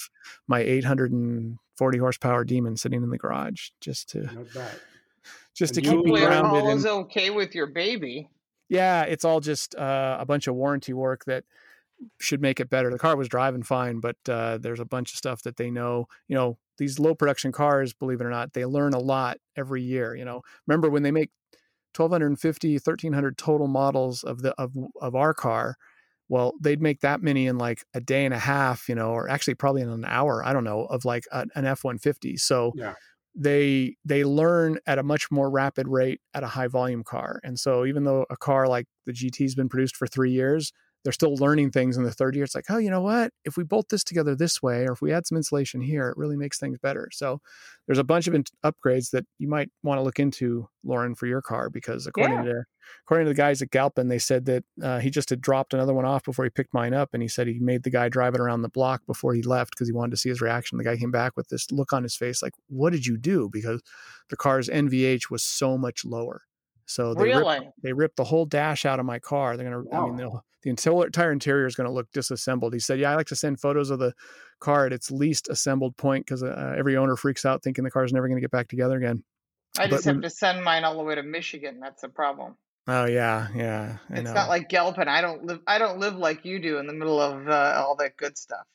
my 0.48 0.60
840 0.60 1.98
horsepower 1.98 2.44
Demon 2.44 2.78
sitting 2.78 3.04
in 3.04 3.10
the 3.10 3.18
garage 3.18 3.70
just 3.82 4.10
to. 4.10 4.30
Just 5.56 5.76
to 5.76 5.82
keep 5.82 6.00
me 6.00 6.20
grounded. 6.20 6.64
All 6.64 6.70
is 6.72 6.84
okay 6.84 7.30
with 7.30 7.54
your 7.54 7.68
baby 7.68 8.28
yeah, 8.70 9.04
it's 9.04 9.26
all 9.26 9.40
just 9.40 9.76
uh, 9.76 10.18
a 10.20 10.26
bunch 10.26 10.48
of 10.48 10.56
warranty 10.56 10.94
work 10.94 11.26
that 11.26 11.44
should 12.20 12.42
make 12.42 12.60
it 12.60 12.70
better. 12.70 12.90
The 12.90 13.00
car 13.00 13.16
was 13.16 13.28
driving 13.28 13.64
fine, 13.64 14.00
but 14.00 14.18
uh, 14.28 14.58
there's 14.58 14.80
a 14.80 14.86
bunch 14.86 15.12
of 15.12 15.18
stuff 15.18 15.44
that 15.44 15.58
they 15.58 15.70
know. 15.70 16.08
You 16.28 16.36
know, 16.36 16.58
these 16.78 17.00
low 17.00 17.16
production 17.16 17.52
cars, 17.52 17.94
believe 17.94 18.22
it 18.22 18.26
or 18.26 18.30
not, 18.30 18.54
they 18.54 18.66
learn 18.66 18.94
a 18.94 19.00
lot 19.00 19.38
every 19.56 19.82
year. 19.82 20.16
You 20.16 20.26
know, 20.26 20.42
remember 20.68 20.90
when 20.90 21.04
they 21.04 21.12
make 21.12 21.32
1250, 21.96 22.74
1300 22.74 23.38
total 23.38 23.68
models 23.68 24.24
of 24.24 24.42
the 24.42 24.54
of 24.60 24.74
of 25.02 25.16
our 25.16 25.34
car? 25.34 25.76
Well, 26.30 26.54
they'd 26.60 26.82
make 26.82 27.02
that 27.02 27.22
many 27.22 27.48
in 27.48 27.58
like 27.58 27.84
a 27.94 28.00
day 28.02 28.26
and 28.26 28.34
a 28.34 28.40
half, 28.40 28.90
you 28.90 28.96
know, 28.96 29.12
or 29.12 29.30
actually 29.30 29.56
probably 29.56 29.82
in 29.82 29.90
an 29.90 30.06
hour. 30.06 30.44
I 30.44 30.54
don't 30.54 30.64
know 30.64 30.86
of 30.86 31.06
like 31.06 31.26
an 31.32 31.50
F 31.56 31.84
one 31.84 31.98
fifty. 31.98 32.38
So. 32.38 32.74
Yeah 32.76 32.94
they 33.36 33.96
they 34.06 34.24
learn 34.24 34.78
at 34.86 35.00
a 35.00 35.04
much 35.04 35.32
more 35.32 35.50
rapid 35.50 35.88
rate 35.88 36.22
at 36.34 36.44
a 36.44 36.48
high 36.48 36.68
volume 36.68 37.04
car. 37.04 37.40
And 37.44 37.60
so 37.60 37.86
even 37.86 38.04
though 38.04 38.26
a 38.30 38.38
car 38.38 38.68
like 38.68 38.86
the 39.06 39.14
GT's 39.14 39.56
been 39.56 39.70
produced 39.70 39.96
for 39.98 40.08
3 40.08 40.32
years, 40.32 40.72
they're 41.04 41.14
still 41.14 41.36
learning 41.36 41.72
things 41.72 41.98
in 41.98 42.04
the 42.04 42.12
third 42.12 42.36
year. 42.36 42.46
It's 42.46 42.56
like, 42.56 42.66
oh, 42.70 42.78
you 42.78 42.90
know 42.90 43.02
what? 43.02 43.32
If 43.44 43.58
we 43.58 43.64
bolt 43.64 43.90
this 43.90 44.04
together 44.04 44.36
this 44.36 44.62
way, 44.62 44.88
or 44.88 44.94
if 44.94 45.02
we 45.02 45.12
add 45.12 45.28
some 45.28 45.36
insulation 45.36 45.82
here, 45.82 46.10
it 46.10 46.18
really 46.18 46.38
makes 46.38 46.60
things 46.60 46.78
better. 46.80 47.10
So 47.12 47.42
there's 47.88 48.00
a 48.00 48.04
bunch 48.04 48.28
of 48.28 48.34
in- 48.34 48.46
upgrades 48.64 49.12
that 49.12 49.26
you 49.38 49.50
might 49.50 49.70
want 49.84 50.00
to 50.00 50.04
look 50.04 50.20
into, 50.20 50.70
Lauren, 50.84 51.16
for 51.16 51.28
your 51.28 51.42
car, 51.42 51.70
because 51.70 52.08
according 52.08 52.46
yeah. 52.46 52.54
to 52.54 52.64
according 53.06 53.26
to 53.26 53.30
the 53.30 53.38
guys 53.38 53.62
at 53.62 53.72
Galpin, 53.72 54.08
they 54.08 54.20
said 54.20 54.46
that 54.46 54.64
uh, 54.82 55.00
he 55.00 55.10
just 55.10 55.30
had 55.30 55.42
dropped 55.42 55.74
another 55.74 55.94
one 55.94 56.06
off 56.06 56.24
before 56.24 56.46
he 56.46 56.50
picked 56.50 56.74
mine 56.74 56.94
up, 56.94 57.10
and 57.14 57.22
he 57.22 57.28
said 57.28 57.48
he 57.48 57.60
made 57.60 57.84
the 57.84 57.90
guy 57.90 58.08
drive 58.08 58.36
it 58.36 58.42
around 58.42 58.62
the 58.62 58.70
block 58.70 59.06
before 59.06 59.34
he 59.34 59.42
left 59.42 59.72
because 59.72 59.88
he 59.88 59.94
wanted 59.94 60.12
to 60.12 60.18
see 60.18 60.30
his 60.30 60.42
reaction. 60.42 60.78
The 60.78 60.84
guy 60.86 60.98
came 60.98 61.12
back 61.12 61.36
with 61.36 61.50
this 61.50 61.70
look 61.72 61.92
on 61.92 62.04
his 62.04 62.16
face, 62.16 62.42
like, 62.42 62.54
"What 62.68 62.92
did 62.92 63.06
you 63.06 63.18
do?" 63.18 63.50
Because 63.52 63.82
the 64.30 64.38
car's 64.38 64.70
NVH 64.70 65.30
was 65.30 65.44
so 65.44 65.78
much 65.78 66.06
lower. 66.06 66.44
So 66.86 67.14
they 67.14 67.24
really? 67.24 67.60
ripped, 67.60 67.72
they 67.82 67.94
ripped 67.94 68.18
the 68.18 68.24
whole 68.24 68.46
dash 68.46 68.86
out 68.86 69.00
of 69.00 69.06
my 69.06 69.20
car. 69.20 69.58
They're 69.58 69.70
gonna. 69.70 69.84
Wow. 69.84 70.08
I 70.08 70.12
mean, 70.12 70.32
the 70.64 70.70
entire 70.70 71.32
interior 71.32 71.66
is 71.66 71.76
going 71.76 71.88
to 71.88 71.94
look 71.94 72.12
disassembled. 72.14 72.74
He 72.74 72.80
said, 72.80 73.00
"Yeah, 73.00 73.12
I 73.12 73.16
like 73.16 73.28
to 73.28 73.36
send 73.36 73.60
photos 73.60 73.90
of 73.90 74.00
the 74.00 74.14
car 74.60 74.86
at 74.86 74.94
its 74.94 75.12
least 75.12 75.50
assembled 75.50 75.98
point 75.98 76.26
because 76.26 76.42
uh, 76.44 76.76
every 76.78 76.96
owner 76.96 77.16
freaks 77.16 77.46
out 77.46 77.64
thinking 77.64 77.84
the 77.84 77.92
car 77.92 78.04
is 78.04 78.14
never 78.14 78.28
going 78.28 78.38
to 78.38 78.42
get 78.42 78.52
back 78.52 78.68
together 78.68 78.98
again." 78.98 79.24
I 79.78 79.88
just 79.88 80.06
but, 80.06 80.14
have 80.14 80.22
to 80.22 80.30
send 80.30 80.64
mine 80.64 80.84
all 80.84 80.98
the 80.98 81.04
way 81.04 81.16
to 81.16 81.24
Michigan. 81.24 81.80
That's 81.82 82.02
the 82.02 82.10
problem. 82.10 82.56
Oh 82.88 83.06
yeah, 83.06 83.48
yeah. 83.56 83.98
I 84.10 84.14
it's 84.14 84.24
know. 84.24 84.34
not 84.34 84.50
like 84.50 84.70
Galpin. 84.70 85.08
I 85.08 85.22
don't 85.22 85.46
live. 85.46 85.60
I 85.68 85.78
don't 85.78 86.00
live 86.00 86.16
like 86.16 86.46
you 86.46 86.60
do 86.60 86.78
in 86.78 86.88
the 86.88 86.94
middle 86.94 87.20
of 87.20 87.48
uh, 87.48 87.84
all 87.86 87.96
that 87.98 88.18
good 88.18 88.38
stuff. 88.38 88.66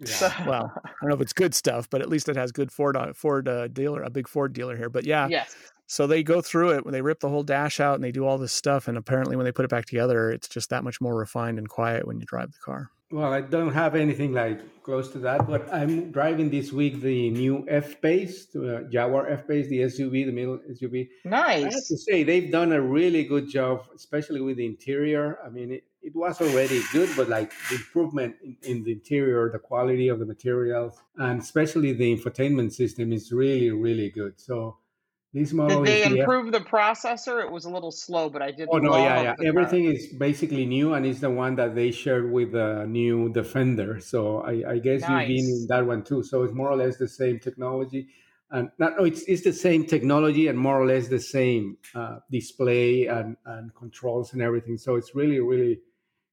Yeah. 0.00 0.06
So. 0.06 0.30
well, 0.46 0.72
I 0.84 0.90
don't 1.00 1.10
know 1.10 1.16
if 1.16 1.20
it's 1.20 1.32
good 1.32 1.54
stuff, 1.54 1.88
but 1.90 2.00
at 2.00 2.08
least 2.08 2.28
it 2.28 2.36
has 2.36 2.52
good 2.52 2.72
Ford 2.72 2.96
uh, 2.96 3.12
Ford 3.12 3.48
uh, 3.48 3.68
dealer, 3.68 4.02
a 4.02 4.10
big 4.10 4.28
Ford 4.28 4.52
dealer 4.52 4.76
here. 4.76 4.88
But 4.88 5.04
yeah, 5.04 5.28
yes. 5.28 5.54
So 5.90 6.06
they 6.06 6.22
go 6.22 6.42
through 6.42 6.76
it 6.76 6.84
when 6.84 6.92
they 6.92 7.00
rip 7.00 7.20
the 7.20 7.30
whole 7.30 7.42
dash 7.42 7.80
out 7.80 7.94
and 7.94 8.04
they 8.04 8.12
do 8.12 8.26
all 8.26 8.36
this 8.36 8.52
stuff. 8.52 8.88
And 8.88 8.98
apparently, 8.98 9.36
when 9.36 9.44
they 9.44 9.52
put 9.52 9.64
it 9.64 9.70
back 9.70 9.86
together, 9.86 10.30
it's 10.30 10.46
just 10.46 10.68
that 10.68 10.84
much 10.84 11.00
more 11.00 11.16
refined 11.16 11.56
and 11.58 11.66
quiet 11.66 12.06
when 12.06 12.20
you 12.20 12.26
drive 12.26 12.52
the 12.52 12.58
car. 12.58 12.90
Well, 13.10 13.32
I 13.32 13.40
don't 13.40 13.72
have 13.72 13.94
anything 13.94 14.34
like 14.34 14.82
close 14.82 15.10
to 15.12 15.18
that, 15.20 15.46
but 15.46 15.72
I'm 15.72 16.12
driving 16.12 16.50
this 16.50 16.72
week 16.72 17.00
the 17.00 17.30
new 17.30 17.64
F 17.66 18.02
Pace, 18.02 18.54
uh, 18.54 18.82
Jaguar 18.90 19.30
F 19.30 19.48
Pace, 19.48 19.66
the 19.68 19.80
SUV, 19.80 20.26
the 20.26 20.32
middle 20.32 20.60
SUV. 20.70 21.08
Nice. 21.24 21.64
I 21.64 21.72
have 21.72 21.86
to 21.88 21.96
say 21.96 22.22
they've 22.22 22.52
done 22.52 22.72
a 22.72 22.82
really 22.82 23.24
good 23.24 23.48
job, 23.48 23.86
especially 23.96 24.42
with 24.42 24.58
the 24.58 24.66
interior. 24.66 25.38
I 25.42 25.48
mean, 25.48 25.72
it, 25.72 25.84
it 26.02 26.14
was 26.14 26.38
already 26.42 26.82
good, 26.92 27.08
but 27.16 27.30
like 27.30 27.50
the 27.70 27.76
improvement 27.76 28.36
in, 28.44 28.56
in, 28.62 28.84
the 28.84 28.92
interior, 28.92 29.50
the 29.50 29.58
quality 29.58 30.08
of 30.08 30.18
the 30.18 30.26
materials, 30.26 31.00
and 31.16 31.40
especially 31.40 31.94
the 31.94 32.14
infotainment 32.14 32.74
system 32.74 33.10
is 33.10 33.32
really, 33.32 33.70
really 33.70 34.10
good. 34.10 34.38
So 34.38 34.76
This 35.34 35.52
model 35.52 35.84
Did 35.84 35.92
they 35.92 36.02
is 36.04 36.12
the 36.14 36.20
F- 36.22 36.52
the 36.52 36.60
processor? 36.60 37.44
It 37.44 37.50
was 37.50 37.66
a 37.66 37.70
little 37.70 37.90
slow, 37.92 38.30
but 38.30 38.40
I 38.40 38.50
did. 38.50 38.66
Oh 38.72 38.78
no, 38.78 38.96
yeah, 38.96 39.22
yeah. 39.22 39.34
the 39.36 39.44
car. 39.44 39.46
Everything 39.46 39.84
is 39.84 40.06
basically 40.06 40.64
new, 40.64 40.94
and 40.94 41.04
it's 41.04 41.20
the 41.20 41.28
one 41.28 41.54
that 41.56 41.74
they 41.74 41.90
shared 41.90 42.32
with 42.32 42.52
the 42.52 42.86
new 42.86 43.30
Defender. 43.30 44.00
So 44.00 44.40
I, 44.40 44.72
I 44.72 44.78
guess 44.78 45.02
you've 45.02 45.28
been 45.28 45.44
in 45.44 45.66
that 45.68 45.86
one 45.86 46.02
too. 46.02 46.22
So 46.22 46.44
it's 46.44 46.54
more 46.54 46.70
or 46.70 46.76
less 46.76 46.96
the 46.96 47.08
same 47.08 47.40
technology, 47.40 48.08
and 48.50 48.70
not 48.78 48.96
no, 48.96 49.04
it's 49.04 49.22
it's 49.24 49.44
the 49.44 49.52
same 49.52 49.84
technology 49.84 50.46
and 50.48 50.58
more 50.58 50.80
or 50.80 50.86
less 50.86 51.08
the 51.08 51.20
same 51.20 51.76
uh, 51.94 52.20
display 52.30 53.04
and 53.04 53.36
and 53.44 53.74
controls 53.74 54.32
and 54.32 54.40
everything. 54.40 54.78
So 54.78 54.96
it's 54.96 55.14
really 55.14 55.40
really 55.40 55.80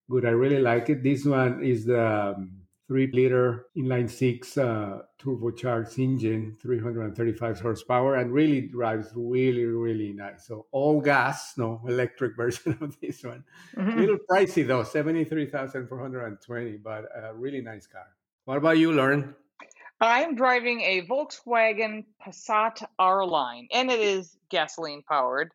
good. 0.09 0.25
I 0.25 0.29
really 0.29 0.61
like 0.61 0.89
it. 0.89 1.03
This 1.03 1.25
one 1.25 1.61
is 1.61 1.83
the 1.83 2.33
um, 2.33 2.64
three 2.87 3.09
liter 3.11 3.67
inline 3.75 4.09
six 4.09 4.57
uh, 4.57 4.99
turbocharged 5.19 5.97
engine, 5.97 6.55
335 6.61 7.59
horsepower, 7.59 8.15
and 8.15 8.31
really 8.31 8.61
drives 8.61 9.11
really, 9.15 9.65
really 9.65 10.13
nice. 10.13 10.45
So 10.45 10.67
all 10.71 11.01
gas, 11.01 11.57
no 11.57 11.81
electric 11.87 12.35
version 12.37 12.77
of 12.81 12.99
this 12.99 13.23
one. 13.23 13.43
Mhm. 13.75 13.97
A 13.97 13.99
little 13.99 14.17
pricey 14.29 14.65
though, 14.67 14.83
73,420, 14.83 16.77
but 16.77 17.05
a 17.15 17.33
really 17.33 17.61
nice 17.61 17.87
car. 17.87 18.07
What 18.45 18.57
about 18.57 18.77
you, 18.77 18.91
Lauren? 18.91 19.35
I'm 20.01 20.35
driving 20.35 20.81
a 20.81 21.07
Volkswagen 21.07 22.05
Passat 22.23 22.85
R 22.99 23.25
line, 23.25 23.67
and 23.73 23.89
it 23.89 23.99
is 23.99 24.37
gasoline 24.49 25.01
powered, 25.09 25.51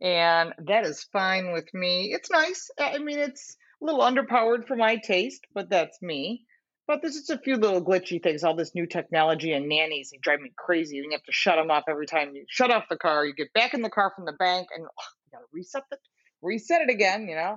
and 0.00 0.52
that 0.58 0.84
is 0.84 1.04
fine 1.04 1.52
with 1.52 1.72
me. 1.72 2.12
It's 2.12 2.30
nice. 2.30 2.70
I 2.78 2.98
mean, 2.98 3.18
it's 3.18 3.56
a 3.80 3.84
little 3.84 4.02
underpowered 4.02 4.66
for 4.66 4.76
my 4.76 4.96
taste, 4.96 5.46
but 5.54 5.70
that's 5.70 6.02
me. 6.02 6.44
But 6.86 7.00
there's 7.00 7.14
just 7.14 7.30
a 7.30 7.38
few 7.38 7.56
little 7.56 7.82
glitchy 7.82 8.22
things. 8.22 8.44
All 8.44 8.54
this 8.54 8.74
new 8.74 8.86
technology 8.86 9.52
and 9.52 9.68
nannies, 9.68 10.10
they 10.10 10.18
drive 10.22 10.40
me 10.40 10.52
crazy. 10.56 10.96
You 10.96 11.08
have 11.12 11.22
to 11.22 11.32
shut 11.32 11.56
them 11.56 11.70
off 11.70 11.84
every 11.88 12.06
time 12.06 12.34
you 12.34 12.44
shut 12.48 12.70
off 12.70 12.84
the 12.90 12.96
car. 12.96 13.24
You 13.24 13.34
get 13.34 13.52
back 13.54 13.72
in 13.72 13.80
the 13.80 13.90
car 13.90 14.12
from 14.14 14.26
the 14.26 14.34
bank, 14.34 14.68
and 14.74 14.82
you 14.82 14.88
gotta 15.32 15.46
reset 15.52 15.84
the 15.90 15.96
reset 16.42 16.82
it 16.82 16.90
again. 16.90 17.26
You 17.26 17.36
know, 17.36 17.56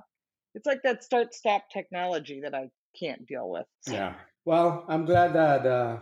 it's 0.56 0.66
like 0.66 0.82
that 0.84 1.04
start 1.04 1.34
stop 1.34 1.64
technology 1.74 2.42
that 2.44 2.56
I 2.56 2.70
can't 2.98 3.26
deal 3.28 3.50
with. 3.50 3.66
Yeah. 3.88 4.14
Well, 4.46 4.86
I'm 4.88 5.04
glad 5.06 5.34
that 5.34 5.66
uh, 5.66 5.98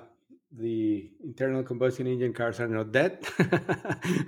the 0.57 1.09
internal 1.24 1.63
combustion 1.63 2.07
engine 2.07 2.33
cars 2.33 2.59
are 2.59 2.67
not 2.67 2.91
dead. 2.91 3.25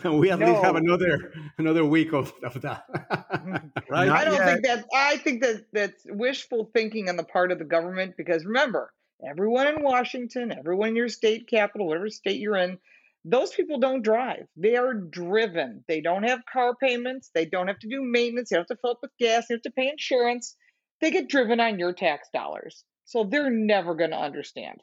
and 0.03 0.19
we 0.19 0.29
at 0.29 0.39
least 0.39 0.61
have 0.63 0.75
another 0.75 1.33
another 1.57 1.85
week 1.85 2.13
of, 2.13 2.33
of 2.43 2.61
that. 2.61 2.85
right? 3.89 4.09
I 4.09 4.25
don't 4.25 4.35
yet. 4.35 4.45
think 4.45 4.65
that. 4.65 4.85
I 4.93 5.17
think 5.17 5.41
that 5.41 5.65
that's 5.71 6.03
wishful 6.07 6.69
thinking 6.73 7.09
on 7.09 7.15
the 7.15 7.23
part 7.23 7.51
of 7.51 7.59
the 7.59 7.65
government 7.65 8.15
because 8.17 8.45
remember, 8.45 8.93
everyone 9.27 9.67
in 9.67 9.83
Washington, 9.83 10.51
everyone 10.51 10.89
in 10.89 10.95
your 10.95 11.09
state 11.09 11.47
capital, 11.47 11.87
whatever 11.87 12.09
state 12.09 12.39
you're 12.39 12.57
in, 12.57 12.77
those 13.23 13.53
people 13.53 13.79
don't 13.79 14.03
drive. 14.03 14.47
They 14.55 14.75
are 14.75 14.93
driven. 14.93 15.83
They 15.87 16.01
don't 16.01 16.23
have 16.23 16.45
car 16.51 16.75
payments. 16.75 17.29
They 17.33 17.45
don't 17.45 17.67
have 17.67 17.79
to 17.79 17.89
do 17.89 18.03
maintenance. 18.03 18.49
They 18.49 18.55
don't 18.55 18.69
have 18.69 18.77
to 18.77 18.81
fill 18.81 18.91
up 18.91 18.99
with 19.01 19.11
gas. 19.19 19.47
They 19.47 19.55
have 19.55 19.61
to 19.63 19.71
pay 19.71 19.89
insurance. 19.89 20.55
They 20.99 21.11
get 21.11 21.29
driven 21.29 21.59
on 21.59 21.79
your 21.79 21.93
tax 21.93 22.29
dollars. 22.33 22.83
So 23.05 23.23
they're 23.23 23.49
never 23.49 23.95
going 23.95 24.11
to 24.11 24.17
understand. 24.17 24.81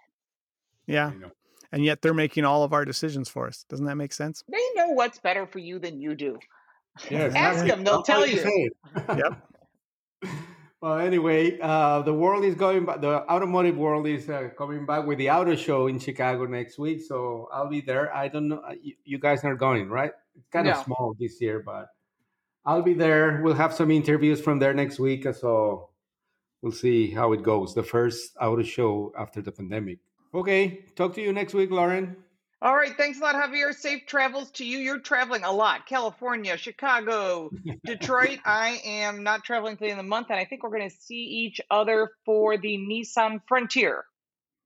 Yeah. 0.86 1.08
I 1.08 1.14
know. 1.14 1.30
And 1.72 1.84
yet 1.84 2.02
they're 2.02 2.14
making 2.14 2.44
all 2.44 2.62
of 2.62 2.72
our 2.72 2.84
decisions 2.84 3.28
for 3.28 3.48
us. 3.48 3.64
Doesn't 3.68 3.86
that 3.86 3.96
make 3.96 4.12
sense? 4.12 4.44
They 4.48 4.62
know 4.76 4.90
what's 4.90 5.18
better 5.18 5.46
for 5.46 5.58
you 5.58 5.78
than 5.80 6.00
you 6.00 6.14
do. 6.14 6.38
Yeah, 7.10 7.24
Ask 7.34 7.34
exactly. 7.64 7.68
them, 7.70 7.84
they'll 7.84 7.96
That's 8.02 8.06
tell 8.06 8.20
what 8.20 8.32
you. 8.32 8.70
Yep. 9.08 10.30
well, 10.80 10.98
anyway, 10.98 11.58
uh, 11.60 12.02
the 12.02 12.14
world 12.14 12.44
is 12.44 12.54
going 12.54 12.84
back. 12.84 13.00
The 13.00 13.28
automotive 13.28 13.76
world 13.76 14.06
is 14.06 14.28
uh, 14.30 14.50
coming 14.56 14.86
back 14.86 15.04
with 15.06 15.18
the 15.18 15.30
auto 15.30 15.56
show 15.56 15.88
in 15.88 15.98
Chicago 15.98 16.46
next 16.46 16.78
week. 16.78 17.02
So 17.02 17.48
I'll 17.52 17.68
be 17.68 17.80
there. 17.80 18.14
I 18.14 18.28
don't 18.28 18.48
know. 18.48 18.58
uh, 18.66 18.74
You, 18.80 18.94
you 19.04 19.18
guys 19.18 19.42
are 19.44 19.56
going, 19.56 19.88
right? 19.88 20.12
It's 20.36 20.48
kind 20.52 20.68
of 20.68 20.84
small 20.84 21.16
this 21.18 21.40
year, 21.40 21.60
but 21.64 21.88
I'll 22.64 22.82
be 22.82 22.94
there. 22.94 23.40
We'll 23.42 23.54
have 23.54 23.74
some 23.74 23.90
interviews 23.90 24.40
from 24.40 24.58
there 24.60 24.74
next 24.74 24.98
week. 25.00 25.26
So 25.34 25.90
we'll 26.62 26.72
see 26.72 27.10
how 27.10 27.32
it 27.32 27.42
goes. 27.42 27.74
The 27.74 27.82
first 27.82 28.36
auto 28.40 28.62
show 28.62 29.12
after 29.18 29.42
the 29.42 29.50
pandemic. 29.52 29.98
Okay. 30.34 30.84
Talk 30.96 31.14
to 31.14 31.22
you 31.22 31.32
next 31.32 31.54
week, 31.54 31.70
Lauren. 31.70 32.16
All 32.62 32.74
right. 32.74 32.96
Thanks 32.96 33.18
a 33.18 33.22
lot, 33.22 33.34
Javier. 33.34 33.74
Safe 33.74 34.06
travels 34.06 34.50
to 34.52 34.64
you. 34.64 34.78
You're 34.78 34.98
traveling 35.00 35.44
a 35.44 35.52
lot. 35.52 35.86
California, 35.86 36.56
Chicago, 36.56 37.50
Detroit. 37.84 38.38
I 38.44 38.80
am 38.84 39.22
not 39.22 39.44
traveling 39.44 39.76
till 39.76 39.86
the 39.86 39.90
end 39.92 40.00
of 40.00 40.06
the 40.06 40.08
month, 40.08 40.28
and 40.30 40.38
I 40.40 40.44
think 40.46 40.62
we're 40.62 40.70
going 40.70 40.88
to 40.88 40.96
see 40.96 41.14
each 41.14 41.60
other 41.70 42.10
for 42.24 42.56
the 42.56 42.78
Nissan 42.78 43.40
Frontier. 43.46 44.04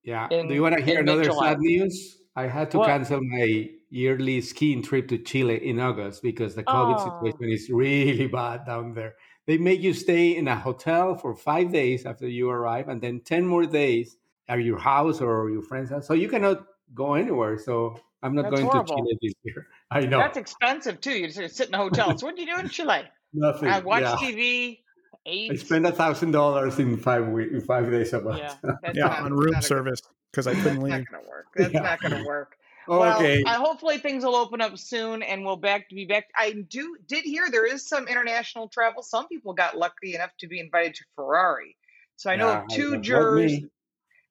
Yeah. 0.05 0.29
in- 0.31 0.49
Do 0.49 0.55
you 0.55 0.63
want 0.63 0.77
to 0.77 0.83
hear 0.83 1.01
another 1.01 1.23
mid-July. 1.23 1.49
sad 1.51 1.59
news? 1.61 2.19
I 2.37 2.47
had 2.47 2.71
to 2.71 2.79
What? 2.79 2.87
cancel 2.87 3.21
my 3.21 3.69
yearly 3.91 4.41
skiing 4.43 4.81
trip 4.83 5.09
to 5.09 5.19
Chile 5.19 5.57
in 5.69 5.81
August 5.81 6.23
because 6.23 6.55
the 6.55 6.63
COVID 6.63 6.97
Oh. 7.01 7.05
situation 7.05 7.53
is 7.53 7.69
really 7.69 8.29
bad 8.29 8.65
down 8.65 8.95
there. 8.95 9.17
They 9.47 9.59
make 9.59 9.81
you 9.83 9.93
stay 9.93 10.37
in 10.37 10.47
a 10.47 10.55
hotel 10.55 11.17
for 11.17 11.35
five 11.35 11.73
days 11.73 12.07
after 12.07 12.29
you 12.29 12.49
arrive, 12.49 12.89
and 12.89 13.01
then 13.03 13.21
10 13.21 13.45
more 13.45 13.67
days 13.67 14.17
at 14.49 14.63
your 14.63 14.79
house 14.79 15.21
or 15.21 15.51
your 15.51 15.63
friend's 15.63 15.91
house. 15.91 16.07
So 16.07 16.15
you 16.15 16.29
cannot 16.29 16.67
go 16.95 17.15
anywhere. 17.15 17.59
So 17.59 18.01
I'm 18.23 18.35
not 18.35 18.43
That's 18.51 18.55
going 18.57 18.67
horrible. 18.67 18.97
to 18.97 19.03
Chile 19.03 19.19
this 19.23 19.33
year. 19.45 19.67
I 19.91 20.01
know. 20.01 20.19
That's 20.19 20.37
expensive 20.39 21.01
too. 21.01 21.13
You 21.13 21.31
just 21.31 21.57
sit 21.57 21.69
in 21.69 21.75
a 21.75 21.79
hotel. 21.79 22.17
so 22.19 22.27
what 22.27 22.37
do 22.37 22.43
you 22.43 22.55
do 22.55 22.61
in 22.61 22.69
Chile? 22.69 23.03
Nothing. 23.33 23.69
I 23.69 23.81
watch 23.81 24.03
yeah. 24.03 24.17
TV. 24.17 24.79
Eat. 25.27 25.53
I 25.53 25.57
spent 25.57 25.85
a 25.85 25.93
thousand 25.93 26.31
dollars 26.31 26.79
in 26.79 26.97
five 26.97 27.29
weeks, 27.29 27.53
in 27.53 27.61
five 27.61 27.91
days 27.91 28.13
a 28.15 28.21
month. 28.23 28.39
yeah, 28.39 28.55
Yeah, 28.95 29.05
not, 29.09 29.23
on 29.25 29.35
room 29.35 29.61
service 29.61 30.01
because 30.31 30.47
I 30.47 30.55
couldn't 30.55 30.81
leave. 30.81 31.05
That's 31.05 31.11
leave. 31.11 31.13
not 31.13 31.13
going 31.13 31.25
to 31.25 31.29
work. 31.29 31.47
That's 31.57 31.75
Yeah. 31.75 31.81
not 31.81 32.01
going 32.01 32.23
to 32.23 32.25
work. 32.27 32.57
okay. 32.89 33.43
Well, 33.45 33.55
I, 33.55 33.59
hopefully 33.59 33.99
things 33.99 34.25
will 34.25 34.37
open 34.37 34.63
up 34.63 34.79
soon, 34.79 35.23
and 35.23 35.45
we'll 35.45 35.57
back 35.57 35.91
to 35.91 35.95
be 35.95 36.07
back. 36.07 36.29
I 36.35 36.53
do 36.71 36.97
did 37.07 37.25
hear 37.25 37.51
there 37.51 37.67
is 37.67 37.87
some 37.87 38.09
international 38.09 38.69
travel. 38.69 39.03
Some 39.03 39.29
people 39.29 39.53
got 39.53 39.77
lucky 39.77 40.15
enough 40.15 40.31
to 40.39 40.47
be 40.47 40.61
invited 40.61 40.95
to 40.95 41.05
Ferrari. 41.15 41.77
So 42.17 42.31
I 42.31 42.37
know 42.37 42.49
Yeah, 42.49 42.63
of 42.63 42.69
two 42.69 42.91
not 42.93 43.01
jurors, 43.03 43.53
me. 43.53 43.67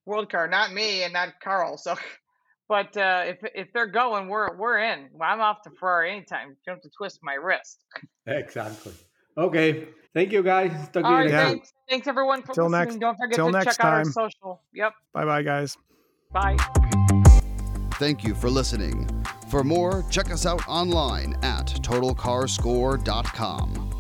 World 0.08 0.32
Car, 0.32 0.48
not 0.48 0.74
me 0.74 1.04
and 1.04 1.14
not 1.14 1.34
Karl. 1.44 1.78
So, 1.78 1.96
but 2.70 2.96
uh, 2.98 3.26
if 3.28 3.38
if 3.54 3.68
they're 3.74 3.86
going, 3.92 4.28
we're 4.30 4.56
we're 4.58 4.80
in. 4.80 5.10
Well, 5.14 5.30
I'm 5.32 5.42
off 5.42 5.62
to 5.64 5.70
Ferrari 5.80 6.12
anytime. 6.12 6.50
You 6.50 6.56
don't 6.66 6.76
have 6.78 6.82
to 6.84 6.90
twist 6.98 7.20
my 7.22 7.34
wrist. 7.36 7.84
Exactly. 8.26 8.94
Okay. 9.38 9.88
Thank 10.14 10.32
you, 10.32 10.42
guys. 10.42 10.72
Talk 10.72 10.92
to 10.94 11.04
All 11.06 11.12
you 11.12 11.18
right, 11.18 11.30
next 11.30 11.34
Yeah. 11.34 11.44
week. 11.50 11.58
thanks. 11.60 11.74
Thanks 11.90 12.08
everyone 12.08 12.42
for 12.42 12.54
Till 12.54 12.70
listening. 12.70 12.88
next- 12.88 13.00
don't 13.00 13.18
forget 13.18 13.36
till 13.36 13.48
to 13.48 13.52
next 13.52 13.76
check 13.78 13.86
out 13.86 13.94
our 13.94 14.04
time. 14.04 14.12
social. 14.12 14.64
Yep. 14.74 14.94
Bye 15.14 15.26
bye, 15.26 15.44
guys. 15.44 15.78
Bye. 16.32 16.56
Thank 17.96 18.24
you 18.24 18.34
for 18.34 18.50
listening. 18.50 19.08
For 19.50 19.64
more, 19.64 20.04
check 20.10 20.32
us 20.32 20.46
out 20.46 20.66
online 20.68 21.36
at 21.44 21.68
totalcarscore.com. 21.68 23.94